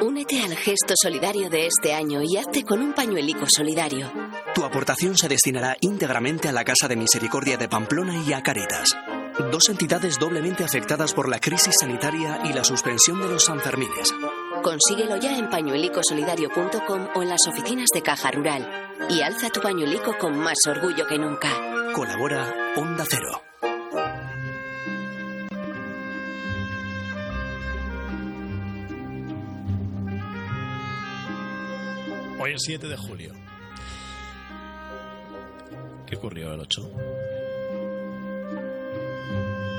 Únete 0.00 0.42
al 0.42 0.54
gesto 0.56 0.94
solidario 1.00 1.48
de 1.48 1.66
este 1.66 1.94
año 1.94 2.22
y 2.22 2.36
hazte 2.36 2.64
con 2.64 2.80
un 2.80 2.92
pañuelico 2.92 3.48
solidario. 3.48 4.10
Tu 4.54 4.64
aportación 4.64 5.16
se 5.16 5.28
destinará 5.28 5.76
íntegramente 5.80 6.48
a 6.48 6.52
la 6.52 6.64
Casa 6.64 6.88
de 6.88 6.96
Misericordia 6.96 7.56
de 7.56 7.68
Pamplona 7.68 8.22
y 8.26 8.32
a 8.32 8.42
Caritas, 8.42 8.96
dos 9.50 9.68
entidades 9.68 10.18
doblemente 10.18 10.64
afectadas 10.64 11.14
por 11.14 11.28
la 11.28 11.40
crisis 11.40 11.76
sanitaria 11.80 12.40
y 12.44 12.52
la 12.52 12.64
suspensión 12.64 13.20
de 13.20 13.28
los 13.28 13.44
Sanfermines. 13.44 14.12
Consíguelo 14.62 15.16
ya 15.16 15.36
en 15.38 15.48
pañuelicosolidario.com 15.48 17.08
o 17.14 17.22
en 17.22 17.28
las 17.28 17.46
oficinas 17.46 17.90
de 17.94 18.02
Caja 18.02 18.30
Rural. 18.30 18.68
Y 19.08 19.20
alza 19.20 19.48
tu 19.50 19.60
pañuelico 19.60 20.16
con 20.18 20.36
más 20.38 20.66
orgullo 20.66 21.06
que 21.06 21.18
nunca. 21.18 21.48
Colabora 21.94 22.72
Onda 22.76 23.04
Cero. 23.08 23.42
Es 32.56 32.62
7 32.62 32.88
de 32.88 32.96
julio. 32.96 33.34
¿Qué 36.06 36.16
ocurrió 36.16 36.54
el 36.54 36.60
8? 36.60 36.90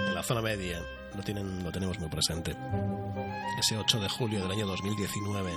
En 0.10 0.14
la 0.14 0.22
zona 0.22 0.44
media 0.44 0.80
lo, 1.16 1.24
tienen, 1.24 1.64
lo 1.64 1.72
tenemos 1.72 1.98
muy 1.98 2.08
presente. 2.08 2.56
Ese 3.60 3.76
8 3.78 4.00
de 4.00 4.10
julio 4.10 4.44
del 4.44 4.52
año 4.52 4.68
2019. 4.68 5.56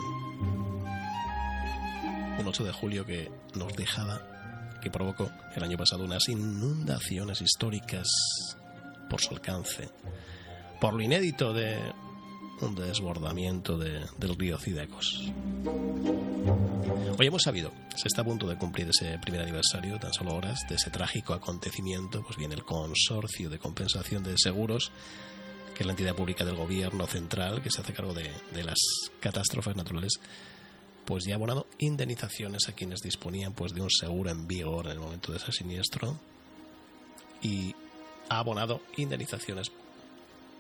Un 2.39 2.47
8 2.47 2.65
de 2.65 2.73
julio 2.73 3.05
que 3.05 3.31
nos 3.55 3.75
dejaba, 3.75 4.23
que 4.81 4.91
provocó 4.91 5.31
el 5.55 5.63
año 5.63 5.77
pasado 5.77 6.05
unas 6.05 6.27
inundaciones 6.27 7.43
históricas 7.43 8.09
por 9.11 9.21
su 9.21 9.35
alcance, 9.35 9.91
por 10.81 10.95
lo 10.95 11.03
inédito 11.03 11.53
de 11.53 11.79
desbordamiento 12.69 13.79
de, 13.79 14.05
del 14.19 14.37
río 14.37 14.59
Cidecos. 14.59 15.33
Hoy 17.19 17.27
hemos 17.27 17.43
sabido, 17.43 17.73
se 17.97 18.09
está 18.09 18.23
a 18.23 18.25
punto 18.25 18.47
de 18.47 18.57
cumplir 18.57 18.89
ese 18.89 19.19
primer 19.19 19.43
aniversario, 19.43 19.99
tan 19.99 20.13
solo 20.13 20.35
horas, 20.35 20.67
de 20.69 20.75
ese 20.75 20.91
trágico 20.91 21.33
acontecimiento, 21.33 22.23
pues 22.23 22.37
viene 22.37 22.55
el 22.55 22.65
Consorcio 22.65 23.49
de 23.49 23.59
Compensación 23.59 24.23
de 24.23 24.35
Seguros, 24.37 24.93
que 25.75 25.83
es 25.83 25.87
la 25.87 25.93
entidad 25.93 26.15
pública 26.15 26.45
del 26.45 26.57
gobierno 26.57 27.07
central 27.07 27.63
que 27.63 27.71
se 27.71 27.81
hace 27.81 27.95
cargo 27.95 28.13
de, 28.13 28.31
de 28.55 28.63
las 28.63 28.79
catástrofes 29.21 29.77
naturales, 29.77 30.21
pues 31.07 31.25
ya 31.27 31.35
ha 31.35 31.37
abonado 31.37 31.67
indemnizaciones 31.79 32.69
a 32.69 32.73
quienes 32.73 33.01
disponían 33.01 33.55
pues 33.55 33.73
de 33.73 33.81
un 33.81 33.91
seguro 33.91 34.31
en 34.31 34.47
vigor 34.47 34.87
en 34.87 34.93
el 34.93 35.01
momento 35.01 35.33
de 35.33 35.39
ese 35.39 35.51
siniestro 35.51 36.19
y 37.43 37.75
ha 38.29 38.39
abonado 38.39 38.83
indemnizaciones 38.97 39.73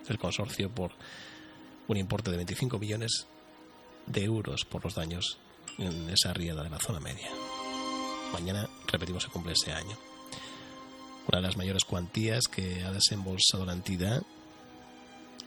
el 0.08 0.18
consorcio 0.18 0.70
por 0.70 0.92
un 1.88 1.96
importe 1.96 2.30
de 2.30 2.36
25 2.36 2.78
millones 2.78 3.26
de 4.06 4.24
euros 4.24 4.64
por 4.64 4.84
los 4.84 4.94
daños 4.94 5.38
en 5.78 6.10
esa 6.10 6.32
riada 6.32 6.62
de 6.62 6.70
la 6.70 6.78
zona 6.78 7.00
media. 7.00 7.28
Mañana, 8.32 8.68
repetimos, 8.86 9.22
se 9.22 9.28
cumple 9.28 9.52
ese 9.52 9.72
año. 9.72 9.96
Una 11.28 11.38
de 11.38 11.42
las 11.42 11.56
mayores 11.56 11.84
cuantías 11.84 12.44
que 12.48 12.84
ha 12.84 12.92
desembolsado 12.92 13.64
la 13.64 13.72
entidad, 13.72 14.22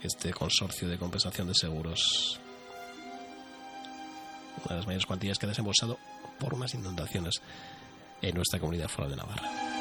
este 0.01 0.33
consorcio 0.33 0.87
de 0.87 0.97
compensación 0.97 1.47
de 1.47 1.55
seguros. 1.55 2.39
Una 4.65 4.69
de 4.69 4.75
las 4.75 4.85
mayores 4.85 5.05
cuantías 5.05 5.37
que 5.37 5.45
ha 5.45 5.49
desembolsado 5.49 5.97
por 6.39 6.53
unas 6.53 6.73
inundaciones 6.73 7.41
en 8.21 8.35
nuestra 8.35 8.59
comunidad 8.59 8.87
foral 8.87 9.11
de 9.11 9.17
Navarra. 9.17 9.72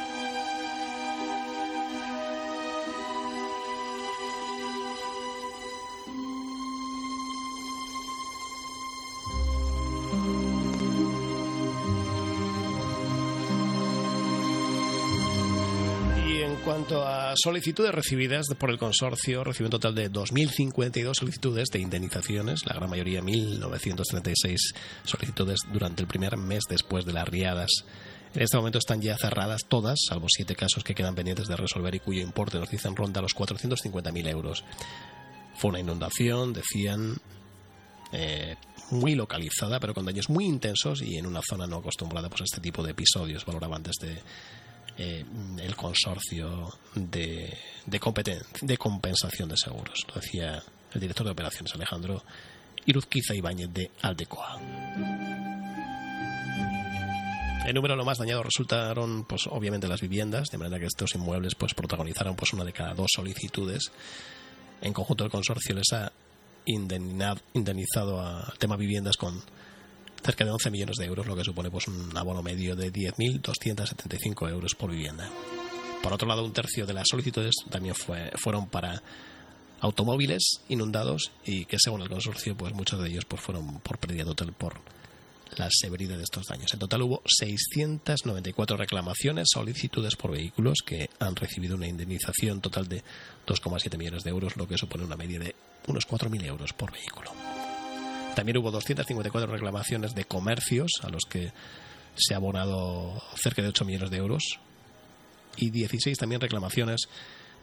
Cuanto 16.64 17.06
a 17.06 17.34
solicitudes 17.36 17.92
recibidas 17.92 18.46
por 18.58 18.70
el 18.70 18.78
consorcio, 18.78 19.42
recibió 19.42 19.66
un 19.66 19.72
total 19.72 19.94
de 19.94 20.10
2.052 20.10 21.14
solicitudes 21.14 21.68
de 21.70 21.80
indemnizaciones, 21.80 22.64
la 22.66 22.74
gran 22.74 22.88
mayoría 22.88 23.20
1.936 23.20 24.56
solicitudes 25.04 25.60
durante 25.72 26.02
el 26.02 26.08
primer 26.08 26.36
mes 26.36 26.64
después 26.68 27.04
de 27.04 27.12
las 27.12 27.28
riadas. 27.28 27.70
En 28.34 28.42
este 28.42 28.56
momento 28.56 28.78
están 28.78 29.00
ya 29.00 29.16
cerradas 29.16 29.62
todas, 29.68 29.98
salvo 30.08 30.26
siete 30.28 30.54
casos 30.54 30.84
que 30.84 30.94
quedan 30.94 31.14
pendientes 31.14 31.48
de 31.48 31.56
resolver 31.56 31.94
y 31.94 32.00
cuyo 32.00 32.22
importe 32.22 32.58
nos 32.58 32.70
dicen 32.70 32.96
ronda 32.96 33.20
los 33.20 33.34
450.000 33.34 34.28
euros. 34.28 34.64
Fue 35.56 35.70
una 35.70 35.80
inundación, 35.80 36.52
decían, 36.52 37.16
eh, 38.12 38.56
muy 38.90 39.14
localizada, 39.14 39.80
pero 39.80 39.94
con 39.94 40.04
daños 40.04 40.30
muy 40.30 40.44
intensos 40.44 41.02
y 41.02 41.16
en 41.16 41.26
una 41.26 41.40
zona 41.42 41.66
no 41.66 41.78
acostumbrada 41.78 42.28
pues, 42.28 42.42
a 42.42 42.44
este 42.44 42.60
tipo 42.60 42.82
de 42.82 42.92
episodios, 42.92 43.44
valoraban 43.44 43.82
desde 43.82 44.22
eh, 44.98 45.24
el 45.60 45.76
consorcio 45.76 46.72
de, 46.94 47.56
de, 47.86 48.42
de 48.60 48.78
compensación 48.78 49.48
de 49.48 49.56
seguros. 49.56 50.06
Lo 50.08 50.20
decía 50.20 50.62
el 50.92 51.00
director 51.00 51.26
de 51.26 51.32
operaciones 51.32 51.74
Alejandro 51.74 52.22
Iruzquiza 52.84 53.34
Ibáñez 53.34 53.72
de 53.72 53.90
Aldecoa. 54.02 54.58
El 57.66 57.74
número 57.74 57.94
lo 57.94 58.04
más 58.04 58.18
dañado 58.18 58.42
resultaron, 58.42 59.24
pues, 59.24 59.46
obviamente, 59.46 59.86
las 59.86 60.00
viviendas, 60.00 60.48
de 60.48 60.58
manera 60.58 60.80
que 60.80 60.86
estos 60.86 61.14
inmuebles, 61.14 61.54
pues, 61.54 61.74
protagonizaron, 61.74 62.34
pues, 62.34 62.52
una 62.52 62.64
de 62.64 62.72
cada 62.72 62.92
dos 62.92 63.12
solicitudes. 63.14 63.92
En 64.80 64.92
conjunto, 64.92 65.24
el 65.24 65.30
consorcio 65.30 65.76
les 65.76 65.92
ha 65.92 66.12
indemnizado 66.64 68.20
al 68.20 68.58
tema 68.58 68.76
viviendas 68.76 69.16
con 69.16 69.40
cerca 70.22 70.44
de 70.44 70.50
11 70.50 70.70
millones 70.70 70.96
de 70.96 71.06
euros, 71.06 71.26
lo 71.26 71.36
que 71.36 71.44
supone 71.44 71.70
pues 71.70 71.88
un 71.88 72.16
abono 72.16 72.42
medio 72.42 72.76
de 72.76 72.92
10.275 72.92 74.48
euros 74.50 74.74
por 74.74 74.90
vivienda. 74.90 75.28
Por 76.02 76.12
otro 76.12 76.26
lado, 76.26 76.44
un 76.44 76.52
tercio 76.52 76.86
de 76.86 76.94
las 76.94 77.08
solicitudes 77.08 77.54
también 77.70 77.94
fue, 77.94 78.30
fueron 78.36 78.68
para 78.68 79.02
automóviles 79.80 80.60
inundados 80.68 81.32
y 81.44 81.64
que 81.64 81.78
según 81.78 82.02
el 82.02 82.08
consorcio, 82.08 82.56
pues 82.56 82.72
muchos 82.72 83.00
de 83.00 83.08
ellos 83.08 83.24
pues 83.24 83.42
fueron 83.42 83.80
por 83.80 83.98
pérdida 83.98 84.24
total 84.24 84.52
por 84.52 84.80
la 85.56 85.68
severidad 85.70 86.16
de 86.16 86.24
estos 86.24 86.46
daños. 86.46 86.72
En 86.72 86.80
total 86.80 87.02
hubo 87.02 87.22
694 87.26 88.76
reclamaciones, 88.76 89.48
solicitudes 89.52 90.16
por 90.16 90.32
vehículos 90.32 90.78
que 90.84 91.10
han 91.18 91.36
recibido 91.36 91.76
una 91.76 91.88
indemnización 91.88 92.60
total 92.60 92.88
de 92.88 93.02
2,7 93.46 93.98
millones 93.98 94.24
de 94.24 94.30
euros, 94.30 94.56
lo 94.56 94.66
que 94.66 94.78
supone 94.78 95.04
una 95.04 95.16
media 95.16 95.38
de 95.38 95.54
unos 95.88 96.08
4.000 96.08 96.44
euros 96.46 96.72
por 96.72 96.92
vehículo. 96.92 97.32
También 98.34 98.56
hubo 98.58 98.70
254 98.70 99.50
reclamaciones 99.50 100.14
de 100.14 100.24
comercios 100.24 100.90
a 101.02 101.08
los 101.08 101.24
que 101.28 101.52
se 102.14 102.34
ha 102.34 102.38
abonado 102.38 103.22
cerca 103.36 103.62
de 103.62 103.68
8 103.68 103.84
millones 103.84 104.10
de 104.10 104.16
euros 104.18 104.58
y 105.56 105.70
16 105.70 106.18
también 106.18 106.40
reclamaciones 106.40 107.08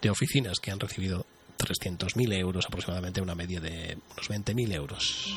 de 0.02 0.10
oficinas 0.10 0.60
que 0.60 0.72
han 0.72 0.80
recibido 0.80 1.26
300.000 1.58 2.34
euros, 2.40 2.66
aproximadamente 2.66 3.22
una 3.22 3.36
media 3.36 3.60
de 3.60 3.98
unos 4.12 4.30
20.000 4.30 4.74
euros. 4.74 5.36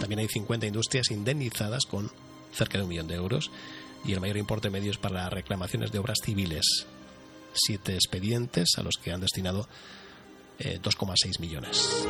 También 0.00 0.20
hay 0.20 0.28
50 0.28 0.66
industrias 0.66 1.10
indemnizadas 1.10 1.84
con 1.84 2.10
cerca 2.52 2.78
de 2.78 2.84
un 2.84 2.90
millón 2.90 3.08
de 3.08 3.14
euros 3.14 3.50
y 4.04 4.12
el 4.12 4.20
mayor 4.20 4.38
importe 4.38 4.70
medio 4.70 4.90
es 4.90 4.98
para 4.98 5.28
reclamaciones 5.28 5.92
de 5.92 5.98
obras 5.98 6.18
civiles. 6.24 6.86
Siete 7.52 7.94
expedientes 7.94 8.70
a 8.78 8.82
los 8.82 8.96
que 8.96 9.12
han 9.12 9.20
destinado 9.20 9.68
2,6 10.58 11.14
eh, 11.26 11.30
millones. 11.40 12.06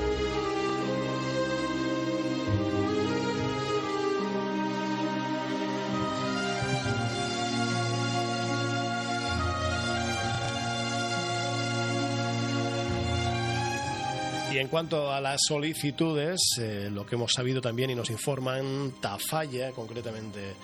En 14.60 14.68
cuanto 14.68 15.10
a 15.10 15.20
las 15.20 15.40
solicitudes, 15.46 16.38
eh, 16.60 16.90
lo 16.92 17.06
que 17.06 17.14
hemos 17.14 17.32
sabido 17.32 17.62
también 17.62 17.90
y 17.90 17.94
nos 17.94 18.10
informan, 18.10 18.94
Tafalla, 19.00 19.72
concretamente, 19.72 20.54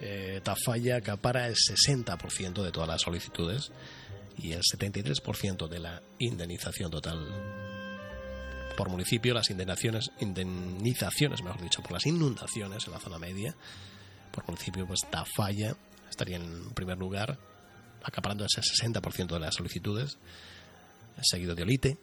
eh, 0.00 0.40
Tafalla 0.42 0.96
acapara 0.96 1.46
el 1.46 1.54
60% 1.54 2.64
de 2.64 2.72
todas 2.72 2.88
las 2.88 3.02
solicitudes 3.02 3.70
y 4.36 4.52
el 4.52 4.62
73% 4.62 5.68
de 5.68 5.78
la 5.78 6.02
indemnización 6.18 6.90
total. 6.90 7.24
Por 8.76 8.88
municipio, 8.90 9.32
las 9.32 9.48
indemnizaciones, 9.48 10.10
indemnizaciones, 10.18 11.42
mejor 11.42 11.62
dicho, 11.62 11.82
por 11.82 11.92
las 11.92 12.06
inundaciones 12.06 12.84
en 12.86 12.92
la 12.92 12.98
zona 12.98 13.18
media, 13.18 13.54
por 14.32 14.44
municipio, 14.46 14.86
pues 14.88 15.00
Tafalla 15.08 15.76
estaría 16.10 16.36
en 16.36 16.70
primer 16.74 16.98
lugar, 16.98 17.38
acaparando 18.02 18.44
ese 18.44 18.60
60% 18.60 19.34
de 19.34 19.40
las 19.40 19.54
solicitudes, 19.54 20.18
seguido 21.22 21.54
de 21.54 21.62
Olite, 21.62 21.98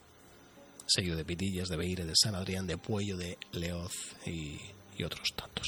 seguido 0.85 1.15
de 1.15 1.25
Pitillas, 1.25 1.69
de 1.69 1.77
Beire, 1.77 2.05
de 2.05 2.13
San 2.15 2.35
Adrián, 2.35 2.67
de 2.67 2.77
Puello, 2.77 3.17
de 3.17 3.37
Leoz 3.51 3.93
y, 4.25 4.59
otros 5.03 5.33
tantos. 5.35 5.67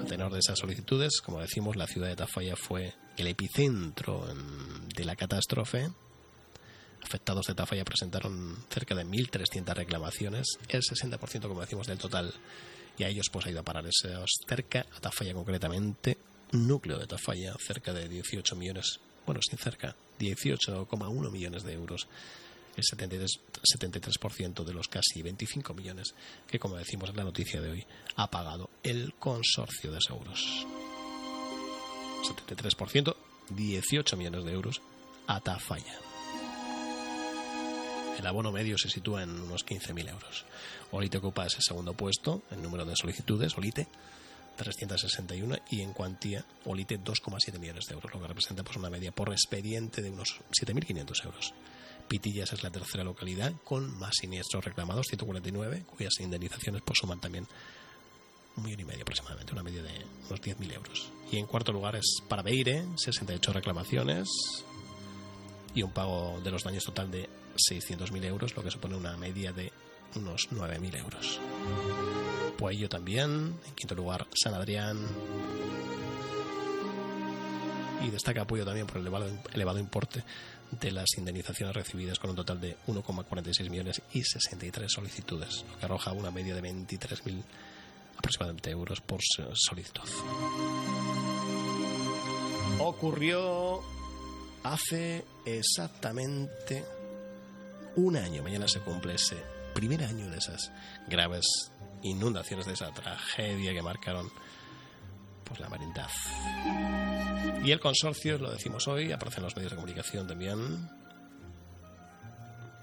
A 0.00 0.04
tenor 0.04 0.32
de 0.32 0.38
esas 0.38 0.58
solicitudes, 0.58 1.20
como 1.20 1.40
decimos, 1.40 1.74
la 1.74 1.86
ciudad 1.86 2.08
de 2.08 2.14
Tafalla 2.14 2.54
fue 2.54 2.94
el 3.16 3.26
epicentro 3.26 4.24
de 4.94 5.04
la 5.04 5.16
catástrofe. 5.16 5.90
Afectados 7.02 7.46
de 7.46 7.54
Tafalla 7.54 7.84
presentaron 7.84 8.56
cerca 8.70 8.94
de 8.94 9.04
1.300 9.04 9.74
reclamaciones, 9.74 10.46
el 10.68 10.82
60% 10.82 11.48
como 11.48 11.60
decimos 11.60 11.86
del 11.88 11.98
total, 11.98 12.32
y 12.96 13.02
a 13.02 13.08
ellos 13.08 13.30
pues 13.32 13.46
ha 13.46 13.50
ido 13.50 13.60
a 13.60 13.64
parar 13.64 13.84
esos 13.86 14.30
cerca, 14.46 14.86
a 14.96 15.00
Tafalla 15.00 15.34
concretamente, 15.34 16.18
núcleo 16.52 16.98
de 16.98 17.06
Tafalla, 17.06 17.54
cerca 17.58 17.92
de 17.92 18.08
18 18.08 18.54
millones, 18.54 19.00
bueno, 19.26 19.40
sin 19.42 19.58
cerca, 19.58 19.96
18,1 20.20 21.30
millones 21.32 21.64
de 21.64 21.72
euros 21.72 22.06
el 22.76 22.82
73%, 22.84 23.40
73 23.62 24.66
de 24.66 24.74
los 24.74 24.88
casi 24.88 25.22
25 25.22 25.74
millones 25.74 26.14
que, 26.46 26.58
como 26.58 26.76
decimos 26.76 27.10
en 27.10 27.16
la 27.16 27.24
noticia 27.24 27.60
de 27.60 27.70
hoy, 27.70 27.86
ha 28.16 28.30
pagado 28.30 28.70
el 28.82 29.14
consorcio 29.14 29.92
de 29.92 29.98
seguros. 30.00 30.66
73%, 32.22 33.14
18 33.50 34.16
millones 34.16 34.44
de 34.44 34.52
euros 34.52 34.82
a 35.26 35.40
Tafalla. 35.40 35.98
El 38.18 38.26
abono 38.26 38.52
medio 38.52 38.78
se 38.78 38.88
sitúa 38.88 39.22
en 39.22 39.30
unos 39.30 39.66
15.000 39.66 40.08
euros. 40.08 40.44
Olite 40.92 41.18
ocupa 41.18 41.46
ese 41.46 41.60
segundo 41.60 41.94
puesto 41.94 42.42
en 42.50 42.62
número 42.62 42.84
de 42.84 42.94
solicitudes, 42.96 43.56
Olite, 43.58 43.88
361 44.56 45.58
y 45.70 45.80
en 45.80 45.92
cuantía 45.92 46.44
Olite 46.64 46.98
2,7 47.00 47.58
millones 47.58 47.86
de 47.86 47.94
euros, 47.94 48.14
lo 48.14 48.20
que 48.20 48.28
representa 48.28 48.62
pues 48.62 48.76
una 48.76 48.88
media 48.88 49.12
por 49.12 49.30
expediente 49.32 50.00
de 50.00 50.10
unos 50.10 50.40
7.500 50.58 51.24
euros. 51.24 51.54
Pitillas 52.08 52.52
es 52.52 52.62
la 52.62 52.70
tercera 52.70 53.02
localidad 53.02 53.52
con 53.64 53.98
más 53.98 54.14
siniestros 54.20 54.64
reclamados, 54.64 55.06
149, 55.08 55.84
cuyas 55.86 56.20
indemnizaciones 56.20 56.82
pues 56.84 56.98
suman 57.00 57.20
también 57.20 57.46
un 58.56 58.62
millón 58.62 58.80
y 58.80 58.84
medio 58.84 59.02
aproximadamente, 59.02 59.52
una 59.52 59.62
media 59.62 59.82
de 59.82 60.04
unos 60.28 60.40
10.000 60.40 60.74
euros. 60.74 61.10
Y 61.32 61.38
en 61.38 61.46
cuarto 61.46 61.72
lugar 61.72 61.96
es 61.96 62.18
para 62.28 62.42
Beire, 62.42 62.84
68 62.96 63.52
reclamaciones 63.52 64.28
y 65.74 65.82
un 65.82 65.90
pago 65.90 66.40
de 66.42 66.50
los 66.50 66.62
daños 66.62 66.84
total 66.84 67.10
de 67.10 67.28
600.000 67.56 68.24
euros, 68.24 68.54
lo 68.54 68.62
que 68.62 68.70
supone 68.70 68.96
una 68.96 69.16
media 69.16 69.52
de 69.52 69.72
unos 70.14 70.48
9.000 70.50 70.98
euros. 70.98 71.40
Puello 72.56 72.88
también, 72.88 73.58
en 73.66 73.74
quinto 73.74 73.94
lugar 73.94 74.26
San 74.34 74.54
Adrián. 74.54 74.98
Y 78.04 78.10
destaca 78.10 78.42
apoyo 78.42 78.64
también 78.64 78.86
por 78.86 78.98
el 78.98 79.02
elevado, 79.02 79.26
elevado 79.52 79.78
importe 79.78 80.22
de 80.70 80.90
las 80.90 81.16
indemnizaciones 81.16 81.74
recibidas 81.74 82.18
con 82.18 82.30
un 82.30 82.36
total 82.36 82.60
de 82.60 82.76
1,46 82.86 83.70
millones 83.70 84.02
y 84.12 84.22
63 84.22 84.90
solicitudes, 84.90 85.64
lo 85.70 85.78
que 85.78 85.84
arroja 85.86 86.12
una 86.12 86.30
media 86.30 86.54
de 86.54 86.62
23.000 86.62 87.42
aproximadamente 88.16 88.70
euros 88.70 89.00
por 89.00 89.20
solicitud. 89.54 90.02
Ocurrió 92.80 93.82
hace 94.62 95.24
exactamente 95.44 96.84
un 97.96 98.16
año, 98.16 98.42
mañana 98.42 98.66
se 98.66 98.80
cumple 98.80 99.14
ese 99.14 99.36
primer 99.74 100.02
año 100.04 100.28
de 100.30 100.38
esas 100.38 100.72
graves 101.08 101.44
inundaciones, 102.02 102.66
de 102.66 102.72
esa 102.72 102.90
tragedia 102.92 103.72
que 103.72 103.82
marcaron 103.82 104.30
pues, 105.44 105.60
la 105.60 105.68
marindad. 105.68 106.10
Y 107.64 107.70
el 107.70 107.80
consorcio, 107.80 108.38
lo 108.38 108.50
decimos 108.50 108.88
hoy, 108.88 109.12
aparece 109.12 109.38
en 109.38 109.44
los 109.44 109.56
medios 109.56 109.72
de 109.72 109.76
comunicación 109.76 110.26
también, 110.26 110.88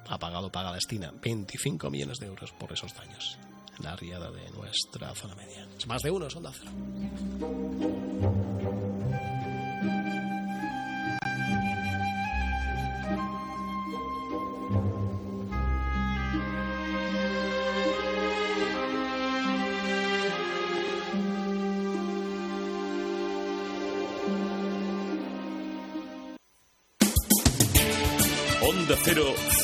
ha 0.08 0.18
pagado 0.18 0.52
paga 0.52 0.74
destina 0.74 1.12
25 1.22 1.90
millones 1.90 2.18
de 2.20 2.28
euros 2.28 2.52
por 2.54 2.72
esos 2.72 2.94
daños 2.94 3.38
la 3.82 3.96
riada 3.96 4.32
de 4.32 4.50
nuestra 4.52 5.14
zona 5.16 5.36
media. 5.36 5.68
Es 5.78 5.88
más 5.88 6.02
de 6.02 6.12
uno, 6.12 6.30
son 6.30 6.44
de 6.44 6.50
cero. 6.54 6.72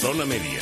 Zona 0.08 0.24
media. 0.24 0.58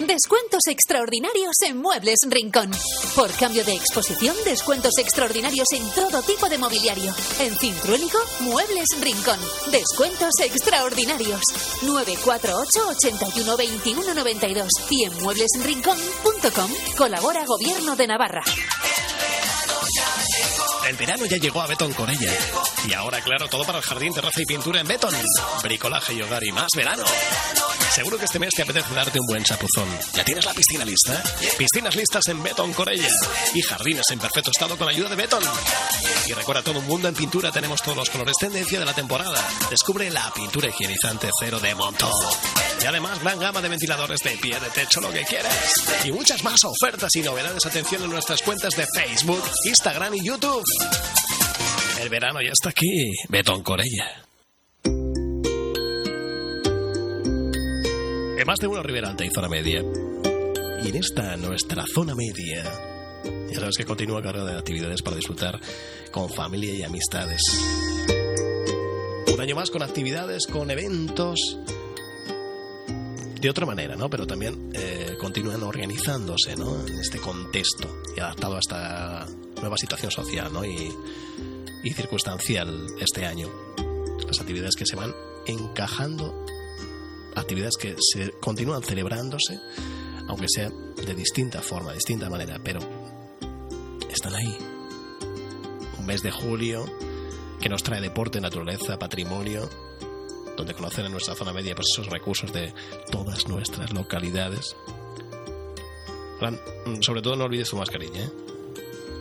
Descuentos 0.00 0.66
extraordinarios 0.66 1.54
en 1.64 1.80
Muebles 1.80 2.18
Rincón. 2.26 2.72
Por 3.14 3.30
cambio 3.34 3.64
de 3.64 3.74
exposición, 3.74 4.34
descuentos 4.44 4.98
extraordinarios 4.98 5.68
en 5.70 5.88
todo 5.90 6.20
tipo 6.22 6.48
de 6.48 6.58
mobiliario. 6.58 7.14
En 7.38 7.56
Cintruénigo, 7.56 8.18
Muebles 8.40 8.88
Rincón. 9.00 9.38
Descuentos 9.70 10.32
extraordinarios. 10.40 11.40
948 11.82 12.88
81 12.88 13.56
21 13.56 14.14
92 14.14 14.72
y 14.90 15.04
en 15.04 15.22
mueblesrincón.com. 15.22 16.70
Colabora 16.96 17.44
Gobierno 17.44 17.94
de 17.94 18.06
Navarra. 18.08 18.42
El 20.88 20.96
verano 20.96 21.26
ya 21.26 21.36
llegó 21.36 21.60
a 21.60 21.66
Beton 21.66 21.92
con 21.92 22.08
ella. 22.08 22.32
Y 22.88 22.94
ahora, 22.94 23.20
claro, 23.20 23.46
todo 23.48 23.62
para 23.64 23.78
el 23.78 23.84
jardín, 23.84 24.14
terraza 24.14 24.40
y 24.40 24.46
pintura 24.46 24.80
en 24.80 24.88
Beton. 24.88 25.14
Bricolaje 25.62 26.14
y 26.14 26.22
hogar 26.22 26.42
y 26.42 26.50
más 26.50 26.68
verano. 26.74 27.04
Seguro 27.94 28.18
que 28.18 28.26
este 28.26 28.38
mes 28.38 28.54
te 28.54 28.62
apetece 28.62 28.94
darte 28.94 29.18
un 29.18 29.26
buen 29.26 29.42
chapuzón. 29.42 29.88
¿Ya 30.14 30.24
tienes 30.24 30.44
la 30.44 30.54
piscina 30.54 30.84
lista? 30.84 31.22
Piscinas 31.56 31.96
listas 31.96 32.28
en 32.28 32.42
Beton 32.42 32.72
Corella. 32.72 33.08
Y 33.54 33.62
jardines 33.62 34.08
en 34.10 34.18
perfecto 34.18 34.50
estado 34.50 34.76
con 34.76 34.88
ayuda 34.88 35.08
de 35.08 35.16
Beton. 35.16 35.42
Y 36.26 36.32
recuerda, 36.32 36.62
todo 36.62 36.78
un 36.78 36.86
mundo 36.86 37.08
en 37.08 37.14
pintura 37.14 37.50
tenemos 37.50 37.82
todos 37.82 37.96
los 37.96 38.10
colores 38.10 38.36
tendencia 38.38 38.78
de 38.78 38.84
la 38.84 38.94
temporada. 38.94 39.42
Descubre 39.70 40.10
la 40.10 40.32
pintura 40.32 40.68
higienizante 40.68 41.30
cero 41.40 41.58
de 41.60 41.74
montón. 41.74 42.12
Y 42.82 42.86
además, 42.86 43.20
gran 43.20 43.38
gama 43.38 43.60
de 43.60 43.68
ventiladores 43.68 44.20
de 44.20 44.36
pie, 44.36 44.58
de 44.60 44.70
techo, 44.70 45.00
lo 45.00 45.10
que 45.10 45.24
quieras. 45.24 45.84
Y 46.04 46.12
muchas 46.12 46.44
más 46.44 46.62
ofertas 46.64 47.14
y 47.16 47.22
novedades. 47.22 47.66
Atención 47.66 48.04
en 48.04 48.10
nuestras 48.10 48.42
cuentas 48.42 48.74
de 48.74 48.86
Facebook, 48.94 49.42
Instagram 49.64 50.14
y 50.14 50.24
YouTube. 50.24 50.64
El 52.00 52.08
verano 52.08 52.40
ya 52.40 52.52
está 52.52 52.68
aquí. 52.68 53.12
Beton 53.28 53.62
Corella. 53.62 54.27
En 58.38 58.46
más 58.46 58.60
de 58.60 58.68
uno 58.68 58.84
Ribera 58.84 59.10
Alta 59.10 59.24
y 59.24 59.30
Zona 59.30 59.48
Media. 59.48 59.82
Y 60.84 60.88
en 60.88 60.94
esta 60.94 61.36
nuestra 61.36 61.84
zona 61.92 62.14
media, 62.14 62.62
ya 63.50 63.58
sabes 63.58 63.76
que 63.76 63.84
continúa 63.84 64.22
cargado 64.22 64.46
de 64.46 64.56
actividades 64.56 65.02
para 65.02 65.16
disfrutar 65.16 65.60
con 66.12 66.30
familia 66.30 66.72
y 66.72 66.84
amistades. 66.84 67.42
Un 69.34 69.40
año 69.40 69.56
más 69.56 69.72
con 69.72 69.82
actividades, 69.82 70.46
con 70.46 70.70
eventos. 70.70 71.58
De 73.40 73.50
otra 73.50 73.66
manera, 73.66 73.96
¿no? 73.96 74.08
Pero 74.08 74.24
también 74.24 74.70
eh, 74.72 75.16
continúan 75.20 75.64
organizándose, 75.64 76.54
¿no? 76.54 76.86
En 76.86 76.96
este 76.96 77.18
contexto 77.18 78.02
y 78.16 78.20
adaptado 78.20 78.54
a 78.54 78.60
esta 78.60 79.26
nueva 79.60 79.76
situación 79.76 80.12
social, 80.12 80.52
¿no? 80.52 80.64
Y, 80.64 80.94
y 81.82 81.92
circunstancial 81.92 82.86
este 83.00 83.26
año. 83.26 83.48
Las 84.24 84.40
actividades 84.40 84.76
que 84.76 84.86
se 84.86 84.94
van 84.94 85.12
encajando 85.48 86.46
actividades 87.34 87.76
que 87.76 87.96
se 88.00 88.32
continúan 88.40 88.82
celebrándose, 88.82 89.60
aunque 90.28 90.46
sea 90.48 90.70
de 90.70 91.14
distinta 91.14 91.62
forma, 91.62 91.90
de 91.90 91.96
distinta 91.96 92.28
manera, 92.28 92.60
pero 92.62 92.80
están 94.10 94.34
ahí. 94.34 94.56
Un 95.98 96.06
mes 96.06 96.22
de 96.22 96.30
julio 96.30 96.84
que 97.60 97.68
nos 97.68 97.82
trae 97.82 98.00
deporte, 98.00 98.40
naturaleza, 98.40 98.98
patrimonio, 98.98 99.68
donde 100.56 100.74
conocer 100.74 101.04
en 101.04 101.12
nuestra 101.12 101.34
zona 101.34 101.52
media 101.52 101.74
pues 101.74 101.88
esos 101.92 102.08
recursos 102.08 102.52
de 102.52 102.74
todas 103.10 103.48
nuestras 103.48 103.92
localidades. 103.92 104.76
Sobre 107.00 107.22
todo 107.22 107.36
no 107.36 107.44
olvides 107.44 107.70
tu 107.70 107.76
mascarilla, 107.76 108.24
¿eh? 108.24 108.30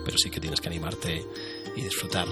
pero 0.05 0.17
sí 0.17 0.29
que 0.29 0.39
tienes 0.39 0.61
que 0.61 0.69
animarte 0.69 1.25
y 1.75 1.81
disfrutar. 1.81 2.27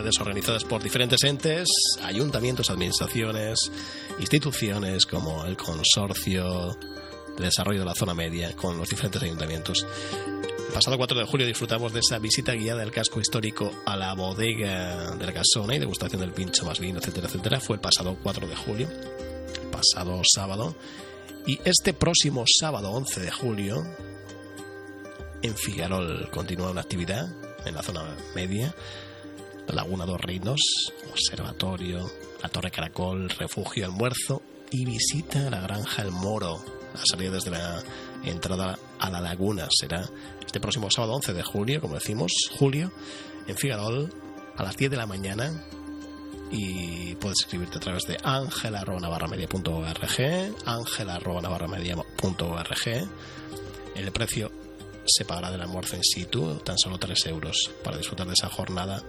Actividades 0.00 0.20
organizadas 0.20 0.64
por 0.64 0.82
diferentes 0.82 1.22
entes, 1.24 1.68
ayuntamientos, 2.02 2.70
administraciones, 2.70 3.70
instituciones 4.18 5.04
como 5.04 5.44
el 5.44 5.56
Consorcio 5.58 6.74
de 7.36 7.44
Desarrollo 7.44 7.80
de 7.80 7.84
la 7.84 7.94
Zona 7.94 8.14
Media 8.14 8.56
con 8.56 8.78
los 8.78 8.88
diferentes 8.88 9.22
ayuntamientos. 9.22 9.86
El 10.68 10.72
pasado 10.72 10.96
4 10.96 11.18
de 11.18 11.26
julio 11.26 11.46
disfrutamos 11.46 11.92
de 11.92 12.00
esa 12.00 12.18
visita 12.18 12.54
guiada 12.54 12.80
del 12.80 12.92
casco 12.92 13.20
histórico 13.20 13.72
a 13.84 13.94
la 13.96 14.14
bodega 14.14 15.16
de 15.16 15.26
la 15.26 15.32
casona 15.34 15.74
y 15.74 15.78
degustación 15.78 16.22
del 16.22 16.32
pincho 16.32 16.64
más 16.64 16.80
vino, 16.80 16.98
etcétera, 16.98 17.26
etcétera. 17.26 17.60
Fue 17.60 17.76
el 17.76 17.80
pasado 17.80 18.16
4 18.22 18.46
de 18.46 18.56
julio, 18.56 18.88
pasado 19.70 20.22
sábado. 20.24 20.74
Y 21.46 21.60
este 21.64 21.92
próximo 21.92 22.44
sábado 22.46 22.90
11 22.92 23.20
de 23.20 23.30
julio, 23.30 23.84
en 25.42 25.54
Figarol 25.56 26.30
continúa 26.30 26.70
una 26.70 26.80
actividad 26.80 27.28
en 27.66 27.74
la 27.74 27.82
zona 27.82 28.16
media 28.34 28.74
Laguna 29.72 30.06
Dos 30.06 30.20
Reinos, 30.20 30.60
Observatorio, 31.10 32.08
la 32.42 32.48
Torre 32.48 32.70
Caracol, 32.70 33.28
Refugio 33.30 33.86
Almuerzo 33.86 34.42
y 34.70 34.84
visita 34.84 35.46
a 35.46 35.50
la 35.50 35.60
Granja 35.60 36.02
El 36.02 36.10
Moro. 36.10 36.62
La 36.94 37.00
salida 37.04 37.32
desde 37.32 37.50
la 37.50 37.82
entrada 38.24 38.78
a 38.98 39.10
la 39.10 39.20
laguna 39.20 39.68
será 39.70 40.08
este 40.44 40.60
próximo 40.60 40.90
sábado 40.90 41.14
11 41.14 41.32
de 41.32 41.42
julio, 41.42 41.80
como 41.80 41.94
decimos, 41.94 42.32
julio, 42.58 42.92
en 43.46 43.56
Figarol, 43.56 44.12
a 44.56 44.62
las 44.62 44.76
10 44.76 44.90
de 44.90 44.96
la 44.96 45.06
mañana. 45.06 45.64
Y 46.50 47.14
puedes 47.16 47.40
escribirte 47.40 47.78
a 47.78 47.80
través 47.80 48.04
de 48.04 48.18
angela.navarramedia.org, 48.24 50.56
angela.navarramedia.org. 50.66 53.08
El 53.94 54.12
precio 54.12 54.50
se 55.06 55.24
pagará 55.24 55.52
del 55.52 55.60
almuerzo 55.60 55.96
en 55.96 56.02
situ, 56.02 56.56
tan 56.64 56.78
solo 56.78 56.98
3 56.98 57.26
euros, 57.26 57.70
para 57.84 57.96
disfrutar 57.96 58.26
de 58.26 58.34
esa 58.34 58.48
jornada 58.48 59.02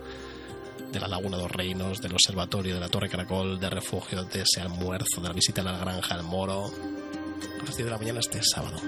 de 0.91 0.99
la 0.99 1.07
Laguna 1.07 1.37
dos 1.37 1.51
Reinos, 1.51 2.01
del 2.01 2.13
Observatorio 2.13 2.75
de 2.75 2.79
la 2.79 2.89
Torre 2.89 3.09
Caracol, 3.09 3.59
de 3.59 3.69
Refugio, 3.69 4.23
de 4.23 4.41
ese 4.41 4.61
almuerzo, 4.61 5.21
de 5.21 5.27
la 5.27 5.33
visita 5.33 5.61
a 5.61 5.63
la 5.63 5.77
Granja 5.77 6.15
al 6.15 6.23
Moro. 6.23 6.65
A 6.65 7.65
las 7.65 7.75
10 7.75 7.85
de 7.85 7.91
la 7.91 7.97
mañana 7.97 8.19
este 8.19 8.41
sábado. 8.43 8.79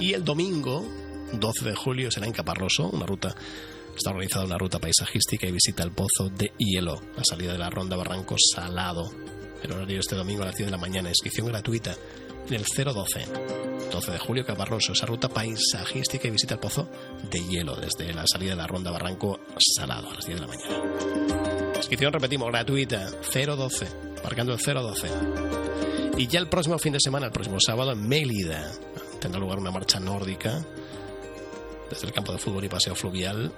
Y 0.00 0.14
el 0.14 0.24
domingo, 0.24 0.84
12 1.32 1.64
de 1.64 1.74
julio, 1.74 2.10
será 2.10 2.26
en 2.26 2.32
Caparroso, 2.32 2.88
una 2.90 3.06
ruta 3.06 3.34
Está 3.96 4.10
organizada 4.10 4.46
una 4.46 4.56
ruta 4.56 4.78
paisajística 4.78 5.46
y 5.46 5.52
visita 5.52 5.82
el 5.82 5.92
Pozo 5.92 6.30
de 6.30 6.52
Hielo, 6.56 7.00
la 7.14 7.24
salida 7.24 7.52
de 7.52 7.58
la 7.58 7.68
Ronda 7.68 7.94
Barranco 7.94 8.36
Salado. 8.38 9.10
El 9.62 9.72
horario 9.72 10.00
este 10.00 10.16
domingo 10.16 10.42
a 10.42 10.46
las 10.46 10.56
10 10.56 10.68
de 10.68 10.70
la 10.70 10.78
mañana, 10.78 11.10
inscripción 11.10 11.46
gratuita 11.46 11.94
en 12.48 12.54
el 12.54 12.64
012. 12.64 13.26
12 13.92 14.10
de 14.10 14.18
julio, 14.18 14.44
Caparroso, 14.44 14.92
esa 14.92 15.06
ruta 15.06 15.28
paisajística 15.28 16.26
y 16.26 16.30
visita 16.30 16.54
el 16.54 16.60
Pozo 16.60 16.88
de 17.30 17.40
Hielo, 17.40 17.76
desde 17.76 18.12
la 18.12 18.24
salida 18.26 18.50
de 18.52 18.56
la 18.56 18.66
Ronda 18.66 18.90
Barranco 18.90 19.40
Salado 19.58 20.10
a 20.10 20.14
las 20.14 20.24
10 20.24 20.40
de 20.40 20.46
la 20.46 20.52
mañana. 20.52 21.76
Inscripción, 21.76 22.12
repetimos, 22.12 22.48
gratuita, 22.48 23.10
012, 23.10 23.86
marcando 24.24 24.54
el 24.54 24.58
012. 24.58 25.08
Y 26.16 26.26
ya 26.26 26.40
el 26.40 26.48
próximo 26.48 26.78
fin 26.78 26.92
de 26.92 27.00
semana, 27.00 27.26
el 27.26 27.32
próximo 27.32 27.58
sábado, 27.60 27.92
en 27.92 28.08
Mélida, 28.08 28.70
tendrá 29.20 29.40
lugar 29.40 29.58
una 29.58 29.70
marcha 29.70 30.00
nórdica 30.00 30.64
desde 31.90 32.06
el 32.06 32.12
campo 32.12 32.32
de 32.32 32.38
fútbol 32.38 32.64
y 32.64 32.68
paseo 32.68 32.94
fluvial 32.94 33.52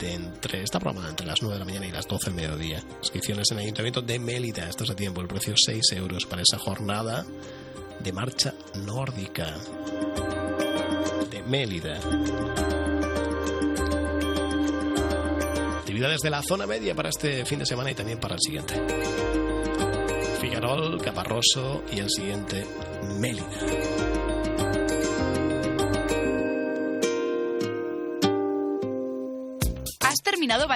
de 0.00 0.14
entre 0.14 0.62
esta 0.62 0.80
programada 0.80 1.10
entre 1.10 1.26
las 1.26 1.42
9 1.42 1.54
de 1.54 1.58
la 1.60 1.64
mañana 1.64 1.86
y 1.86 1.92
las 1.92 2.08
12 2.08 2.30
del 2.30 2.34
mediodía. 2.34 2.82
Inscripciones 3.00 3.50
en 3.52 3.58
el 3.58 3.64
Ayuntamiento 3.64 4.02
de 4.02 4.18
Mélida, 4.18 4.68
esto 4.68 4.82
es 4.82 4.90
a 4.90 4.96
tiempo, 4.96 5.20
el 5.20 5.28
precio 5.28 5.54
es 5.54 5.60
6 5.64 5.92
euros 5.92 6.26
para 6.26 6.42
esa 6.42 6.58
jornada 6.58 7.24
de 8.06 8.12
marcha 8.12 8.54
nórdica 8.84 9.52
de 11.28 11.42
Mélida. 11.42 11.98
Actividades 15.80 16.20
de 16.20 16.30
la 16.30 16.40
zona 16.44 16.68
media 16.68 16.94
para 16.94 17.08
este 17.08 17.44
fin 17.44 17.58
de 17.58 17.66
semana 17.66 17.90
y 17.90 17.96
también 17.96 18.20
para 18.20 18.34
el 18.36 18.40
siguiente. 18.40 18.80
Figarol, 20.40 21.02
Caparroso 21.02 21.82
y 21.90 21.98
el 21.98 22.08
siguiente 22.08 22.64
Mélida. 23.18 24.15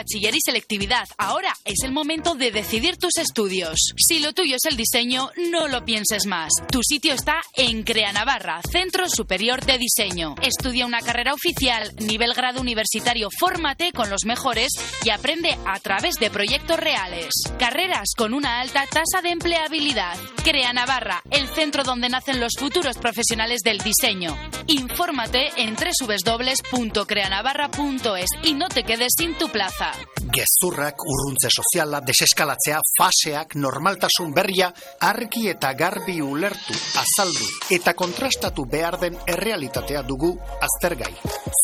Bachiller 0.00 0.34
y 0.34 0.40
selectividad. 0.40 1.06
Ahora 1.18 1.52
es 1.66 1.82
el 1.84 1.92
momento 1.92 2.34
de 2.34 2.50
decidir 2.50 2.96
tus 2.96 3.18
estudios. 3.18 3.92
Si 3.96 4.18
lo 4.18 4.32
tuyo 4.32 4.56
es 4.56 4.64
el 4.64 4.78
diseño, 4.78 5.30
no 5.50 5.68
lo 5.68 5.84
pienses 5.84 6.24
más. 6.24 6.54
Tu 6.70 6.82
sitio 6.82 7.12
está 7.12 7.42
en 7.54 7.82
Crea 7.82 8.10
Navarra, 8.12 8.62
Centro 8.70 9.10
Superior 9.10 9.62
de 9.66 9.76
Diseño. 9.76 10.36
Estudia 10.40 10.86
una 10.86 11.02
carrera 11.02 11.34
oficial, 11.34 11.94
nivel 11.98 12.32
grado 12.32 12.62
universitario, 12.62 13.28
fórmate 13.38 13.92
con 13.92 14.08
los 14.08 14.24
mejores 14.24 14.72
y 15.04 15.10
aprende 15.10 15.58
a 15.66 15.78
través 15.80 16.14
de 16.14 16.30
proyectos 16.30 16.78
reales. 16.78 17.28
Carreras 17.58 18.14
con 18.16 18.32
una 18.32 18.60
alta 18.60 18.86
tasa 18.86 19.20
de 19.22 19.28
empleabilidad. 19.30 20.16
Crea 20.42 20.72
Navarra, 20.72 21.22
el 21.30 21.46
centro 21.48 21.84
donde 21.84 22.08
nacen 22.08 22.40
los 22.40 22.54
futuros 22.58 22.96
profesionales 22.96 23.60
del 23.62 23.76
diseño. 23.78 24.34
Infórmate 24.66 25.50
en 25.56 25.76
www.creanavarra.es 25.76 28.30
y 28.44 28.54
no 28.54 28.68
te 28.68 28.84
quedes 28.84 29.12
sin 29.18 29.36
tu 29.36 29.50
plaza. 29.50 29.89
Gezurrak, 30.31 31.03
urruntze 31.03 31.48
soziala, 31.50 32.00
deseskalatzea, 32.07 32.79
faseak, 32.98 33.57
normaltasun 33.57 34.33
berria, 34.35 34.70
argi 35.00 35.48
eta 35.50 35.72
garbi 35.74 36.20
ulertu, 36.22 36.76
azaldu 37.00 37.48
eta 37.74 37.94
kontrastatu 37.98 38.66
behar 38.70 38.98
den 39.00 39.18
errealitatea 39.26 40.03
dugu 40.07 40.33
aztergai. 40.61 41.12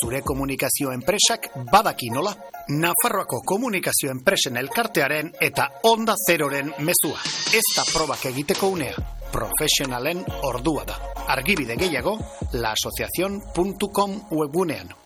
Zure 0.01 0.23
komunikazio 0.23 0.93
enpresak 0.93 1.51
badaki 1.71 2.11
nola. 2.15 2.35
Nafarroako 2.69 3.43
komunikazio 3.47 4.11
enpresen 4.11 4.57
elkartearen 4.57 5.33
eta 5.41 5.69
onda 5.85 6.17
zeroren 6.27 6.73
mezua. 6.79 7.23
Ez 7.55 7.65
da 7.77 7.87
probak 7.93 8.27
egiteko 8.33 8.75
unea. 8.75 8.95
Profesionalen 9.33 10.25
ordua 10.43 10.85
da. 10.89 11.01
Argibide 11.29 11.77
gehiago, 11.79 12.19
laasociacion.com 12.53 14.21
webunean. 14.31 15.06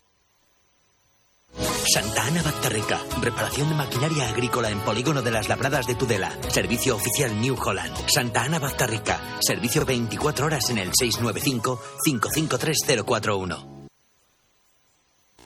Santa 1.57 2.25
Ana 2.25 2.41
Bactarrica. 2.41 3.01
Reparación 3.21 3.69
de 3.69 3.75
maquinaria 3.75 4.29
agrícola 4.29 4.69
en 4.69 4.79
Polígono 4.79 5.21
de 5.21 5.31
las 5.31 5.49
Labradas 5.49 5.87
de 5.87 5.95
Tudela. 5.95 6.31
Servicio 6.49 6.95
oficial 6.95 7.41
New 7.41 7.57
Holland. 7.61 7.93
Santa 8.07 8.43
Ana 8.43 8.59
Bactarrica. 8.59 9.19
Servicio 9.41 9.85
24 9.85 10.45
horas 10.45 10.69
en 10.69 10.77
el 10.77 10.91
695-553041. 10.91 13.81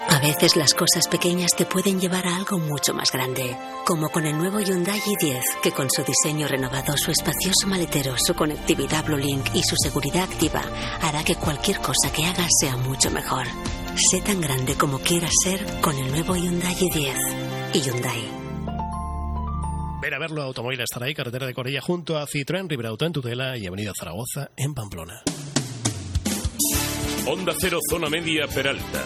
A 0.08 0.20
veces 0.20 0.56
las 0.56 0.74
cosas 0.74 1.08
pequeñas 1.08 1.56
te 1.56 1.66
pueden 1.66 2.00
llevar 2.00 2.28
a 2.28 2.36
algo 2.36 2.58
mucho 2.58 2.94
más 2.94 3.12
grande, 3.12 3.56
como 3.86 4.10
con 4.10 4.26
el 4.26 4.38
nuevo 4.38 4.60
Hyundai 4.60 5.00
i10, 5.00 5.62
que 5.62 5.72
con 5.72 5.90
su 5.90 6.04
diseño 6.04 6.48
renovado, 6.48 6.98
su 6.98 7.12
espacioso 7.12 7.68
maletero, 7.68 8.16
su 8.18 8.34
conectividad 8.34 9.06
Blue 9.06 9.18
Link 9.18 9.46
y 9.54 9.64
su 9.64 9.76
seguridad 9.76 10.24
activa, 10.24 10.62
hará 11.02 11.24
que 11.24 11.36
cualquier 11.36 11.80
cosa 11.80 12.12
que 12.14 12.26
hagas 12.26 12.50
sea 12.60 12.78
mucho 12.78 13.12
mejor. 13.12 13.48
Sé 13.96 14.22
tan 14.22 14.42
grande 14.42 14.76
como 14.76 15.00
quieras 15.00 15.32
ser 15.42 15.66
con 15.80 15.96
el 15.98 16.12
nuevo 16.12 16.36
Hyundai 16.36 16.76
i10. 16.76 17.16
Hyundai. 17.74 18.30
Ven 20.02 20.14
a 20.14 20.20
verlo, 20.20 20.44
Automóvil 20.44 20.82
estará 20.82 21.06
ahí, 21.06 21.14
carretera 21.14 21.48
de 21.48 21.54
Corella, 21.54 21.80
junto 21.82 22.18
a 22.18 22.28
Citroën, 22.28 22.68
Riberauto 22.68 23.06
en 23.06 23.14
Tudela 23.14 23.58
y 23.58 23.66
Avenida 23.66 23.94
Zaragoza 23.98 24.52
en 24.58 24.74
Pamplona. 24.74 25.24
Onda 27.26 27.54
Cero 27.58 27.80
Zona 27.90 28.10
Media 28.10 28.48
Peralta. 28.48 29.04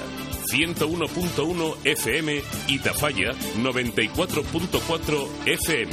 101.1 0.52 1.76
FM 1.86 2.42
y 2.68 2.80
Tafalla 2.80 3.32
94.4 3.58 5.28
FM. 5.46 5.92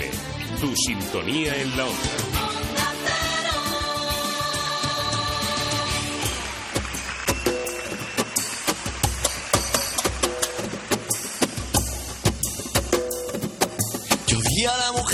Tu 0.61 0.75
sintonía 0.75 1.55
en 1.61 1.77
la 1.77 1.85
onda. 1.85 2.36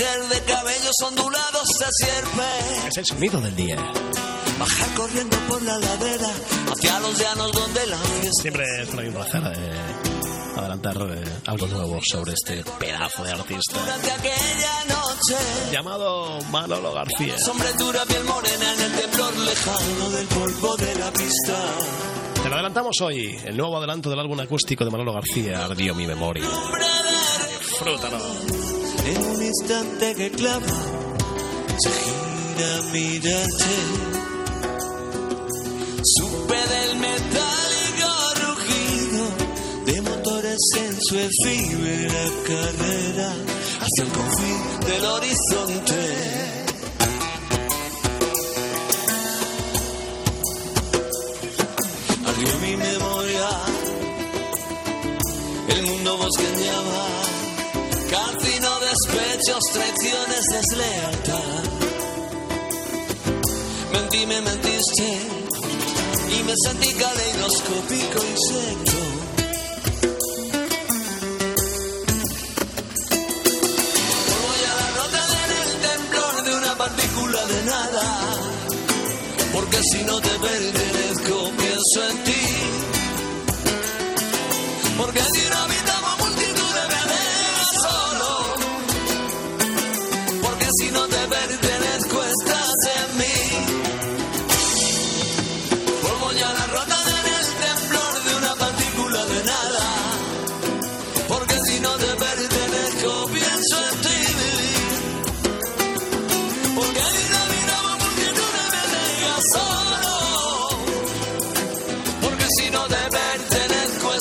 Mujer 0.03 0.29
de 0.29 0.51
cabellos 0.51 0.95
ondulados 1.05 1.67
se. 1.77 2.87
Es 2.87 2.97
el 2.97 3.05
sonido 3.05 3.39
del 3.41 3.55
día. 3.55 3.77
Bajar 4.59 4.93
corriendo 4.95 5.37
por 5.47 5.61
la 5.61 5.77
ladera 5.77 6.29
hacia 6.71 6.99
los 6.99 7.17
llanos 7.17 7.51
donde 7.51 7.87
la 7.87 7.97
fiesta. 7.97 8.41
Siempre 8.41 8.65
es 8.81 8.89
un 8.89 9.13
placer 9.13 9.41
eh, 9.55 10.57
adelantar 10.57 10.97
eh, 11.09 11.23
algo 11.47 11.67
nuevo 11.67 11.99
sobre 12.03 12.33
este 12.33 12.63
pedazo 12.79 13.23
de 13.23 13.31
artista. 13.31 13.79
Durante 13.79 14.11
aquella 14.11 14.85
noche. 14.87 15.35
Llamado 15.71 16.39
Manolo 16.49 16.93
García. 16.93 17.37
Sombretura 17.39 18.05
piel 18.05 18.23
morena 18.25 18.73
en 18.73 18.81
el 18.81 18.91
temblor 18.99 19.37
lejano 19.37 20.09
del 20.09 20.27
polvo 20.27 20.77
de 20.77 20.95
la 20.95 21.11
pista. 21.11 21.59
Te 22.41 22.49
lo 22.49 22.55
adelantamos 22.55 22.99
hoy, 23.01 23.37
el 23.45 23.55
nuevo 23.55 23.77
adelanto 23.77 24.09
del 24.09 24.19
álbum 24.19 24.39
acústico 24.41 24.83
de 24.83 24.91
Manolo 24.91 25.13
García, 25.13 25.63
Ardió 25.65 25.95
mi 25.95 26.05
memoria. 26.05 26.43
Disfrútalo. 27.59 28.72
En 29.05 29.17
un 29.25 29.43
instante 29.43 30.15
que 30.15 30.31
clava, 30.31 30.75
se 31.77 31.89
gira 31.89 32.77
a 32.77 32.81
mirarte. 32.91 33.75
Supe 36.03 36.59
del 36.73 36.95
metálico 36.99 38.09
rugido 38.45 39.23
de 39.85 40.01
motores 40.01 40.59
en 40.77 40.97
su 41.01 41.17
efímera 41.17 42.23
carrera 42.47 43.29
hacia 43.81 44.03
el 44.03 44.09
confín 44.11 44.61
del 44.87 45.05
horizonte. 45.05 46.63
Mi 52.61 52.77
memoria, 52.77 53.49
el 55.67 55.83
mundo 55.83 56.17
bosqueñaba, 56.17 57.22
cancino 58.13 58.69
despechos, 58.79 59.63
traiciones, 59.73 60.43
deslealtad. 60.51 61.63
Mentí, 63.91 64.25
me 64.27 64.39
mentiste 64.41 65.07
y 66.35 66.43
me 66.43 66.53
sentí 66.63 66.93
caleidoscópico 66.93 68.19
insecto. 68.33 68.97
Voy 74.43 74.61
a 74.69 74.73
la 74.81 74.89
nota 74.99 75.21
en 75.43 75.51
el 75.63 75.71
temblor 75.87 76.33
de 76.45 76.51
una 76.61 76.73
partícula 76.77 77.41
de 77.45 77.59
nada, 77.63 78.05
porque 79.53 79.79
si 79.91 80.03
no 80.03 80.21
te 80.21 80.33
pertenezco 80.47 81.51
pienso 81.57 82.09
en 82.11 82.23
ti. 82.25 82.32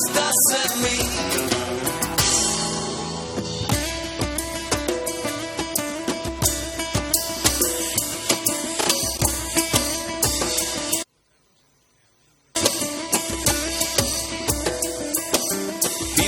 Estás 0.06 0.36
en 0.64 0.82
mí. 0.82 0.96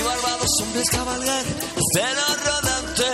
Barbados 0.05 0.51
hombres 0.61 0.89
cabalgar, 0.91 1.45
celo 1.93 2.27
rodante. 2.45 3.11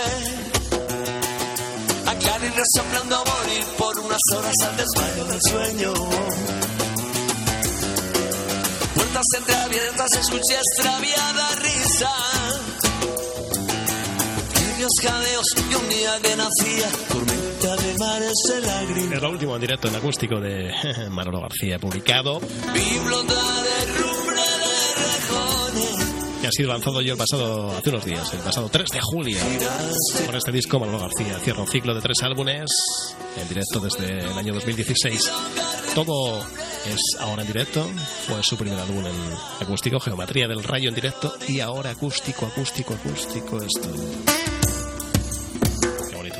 A 2.06 2.14
Clarín 2.16 2.52
resoplando 2.54 3.16
a 3.16 3.24
morir 3.24 3.64
por 3.78 3.98
unas 3.98 4.20
horas 4.36 4.56
al 4.62 4.76
desmayo 4.76 5.24
del 5.24 5.40
sueño. 5.42 6.21
Entreabiertas, 9.72 10.12
escuché 10.20 10.54
extraviada 10.54 11.54
risa. 11.62 12.10
Tibios 14.52 14.92
jadeos 15.00 15.46
y 15.56 15.74
un 15.74 15.88
día 15.88 16.18
que 16.22 16.36
nacía, 16.36 16.88
tormenta 17.08 17.76
de 17.76 17.98
mares 17.98 18.34
de 18.50 18.60
lágrimas. 18.60 19.12
Es 19.12 19.22
lo 19.22 19.30
último 19.30 19.54
en 19.54 19.60
directo 19.62 19.88
en 19.88 19.96
acústico 19.96 20.40
de 20.40 20.70
Manolo 21.10 21.40
García, 21.40 21.78
publicado. 21.78 22.40
Vi 22.40 22.98
blonda 22.98 23.62
de 23.62 23.86
rumbre 23.94 24.42
de 24.42 25.04
rejones. 25.06 26.40
que 26.42 26.46
ha 26.48 26.52
sido 26.52 26.68
lanzado 26.68 27.00
yo 27.00 27.12
el 27.12 27.18
pasado, 27.18 27.74
hace 27.74 27.88
unos 27.88 28.04
días, 28.04 28.30
el 28.34 28.40
pasado 28.40 28.68
3 28.68 28.90
de 28.90 29.00
julio. 29.00 29.38
Con 30.26 30.34
este 30.34 30.52
disco, 30.52 30.80
Manolo 30.80 30.98
García 30.98 31.38
cierra 31.38 31.62
un 31.62 31.68
ciclo 31.68 31.94
de 31.94 32.02
tres 32.02 32.22
álbumes 32.22 32.70
en 33.40 33.48
directo 33.48 33.80
desde 33.80 34.18
el 34.18 34.36
año 34.36 34.52
2016. 34.52 35.30
Todo 35.94 36.44
es 36.86 37.00
ahora 37.20 37.42
en 37.42 37.48
directo. 37.48 37.88
Fue 38.26 38.42
su 38.42 38.56
primer 38.56 38.78
álbum 38.78 39.04
en 39.06 39.14
acústico, 39.60 40.00
Geometría 40.00 40.48
del 40.48 40.62
Rayo 40.62 40.88
en 40.88 40.94
directo. 40.94 41.34
Y 41.48 41.60
ahora 41.60 41.90
acústico, 41.90 42.46
acústico, 42.46 42.94
acústico, 42.94 43.62
esto. 43.62 43.88
Qué 46.10 46.16
bonito. 46.16 46.36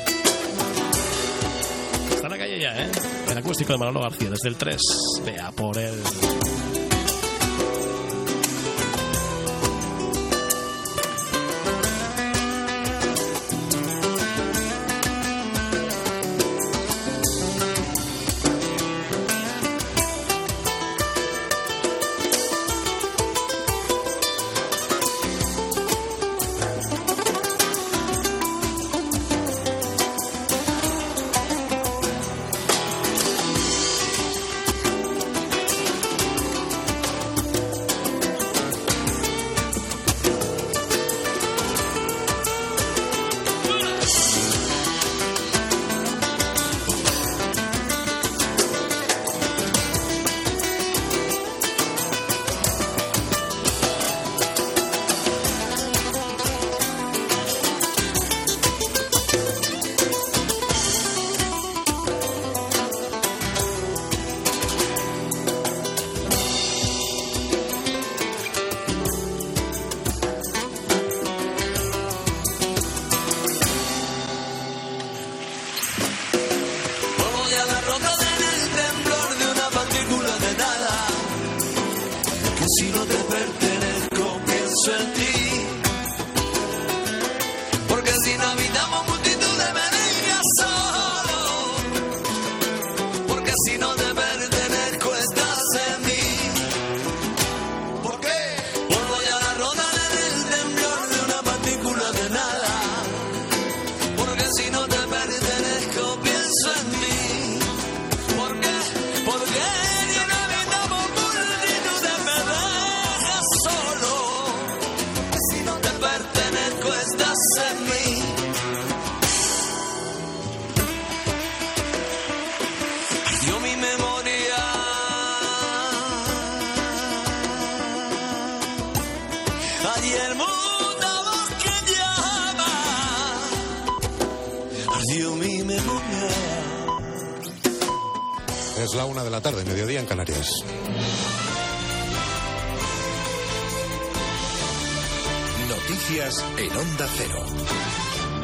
Está 2.10 2.26
en 2.26 2.30
la 2.30 2.38
calle 2.38 2.60
ya, 2.60 2.82
¿eh? 2.82 2.90
El 3.30 3.38
acústico 3.38 3.72
de 3.72 3.78
Manolo 3.78 4.00
García 4.00 4.30
desde 4.30 4.48
el 4.48 4.56
3. 4.56 4.80
Vea 5.24 5.50
por 5.52 5.78
él. 5.78 5.94
Vuelvo 5.94 6.41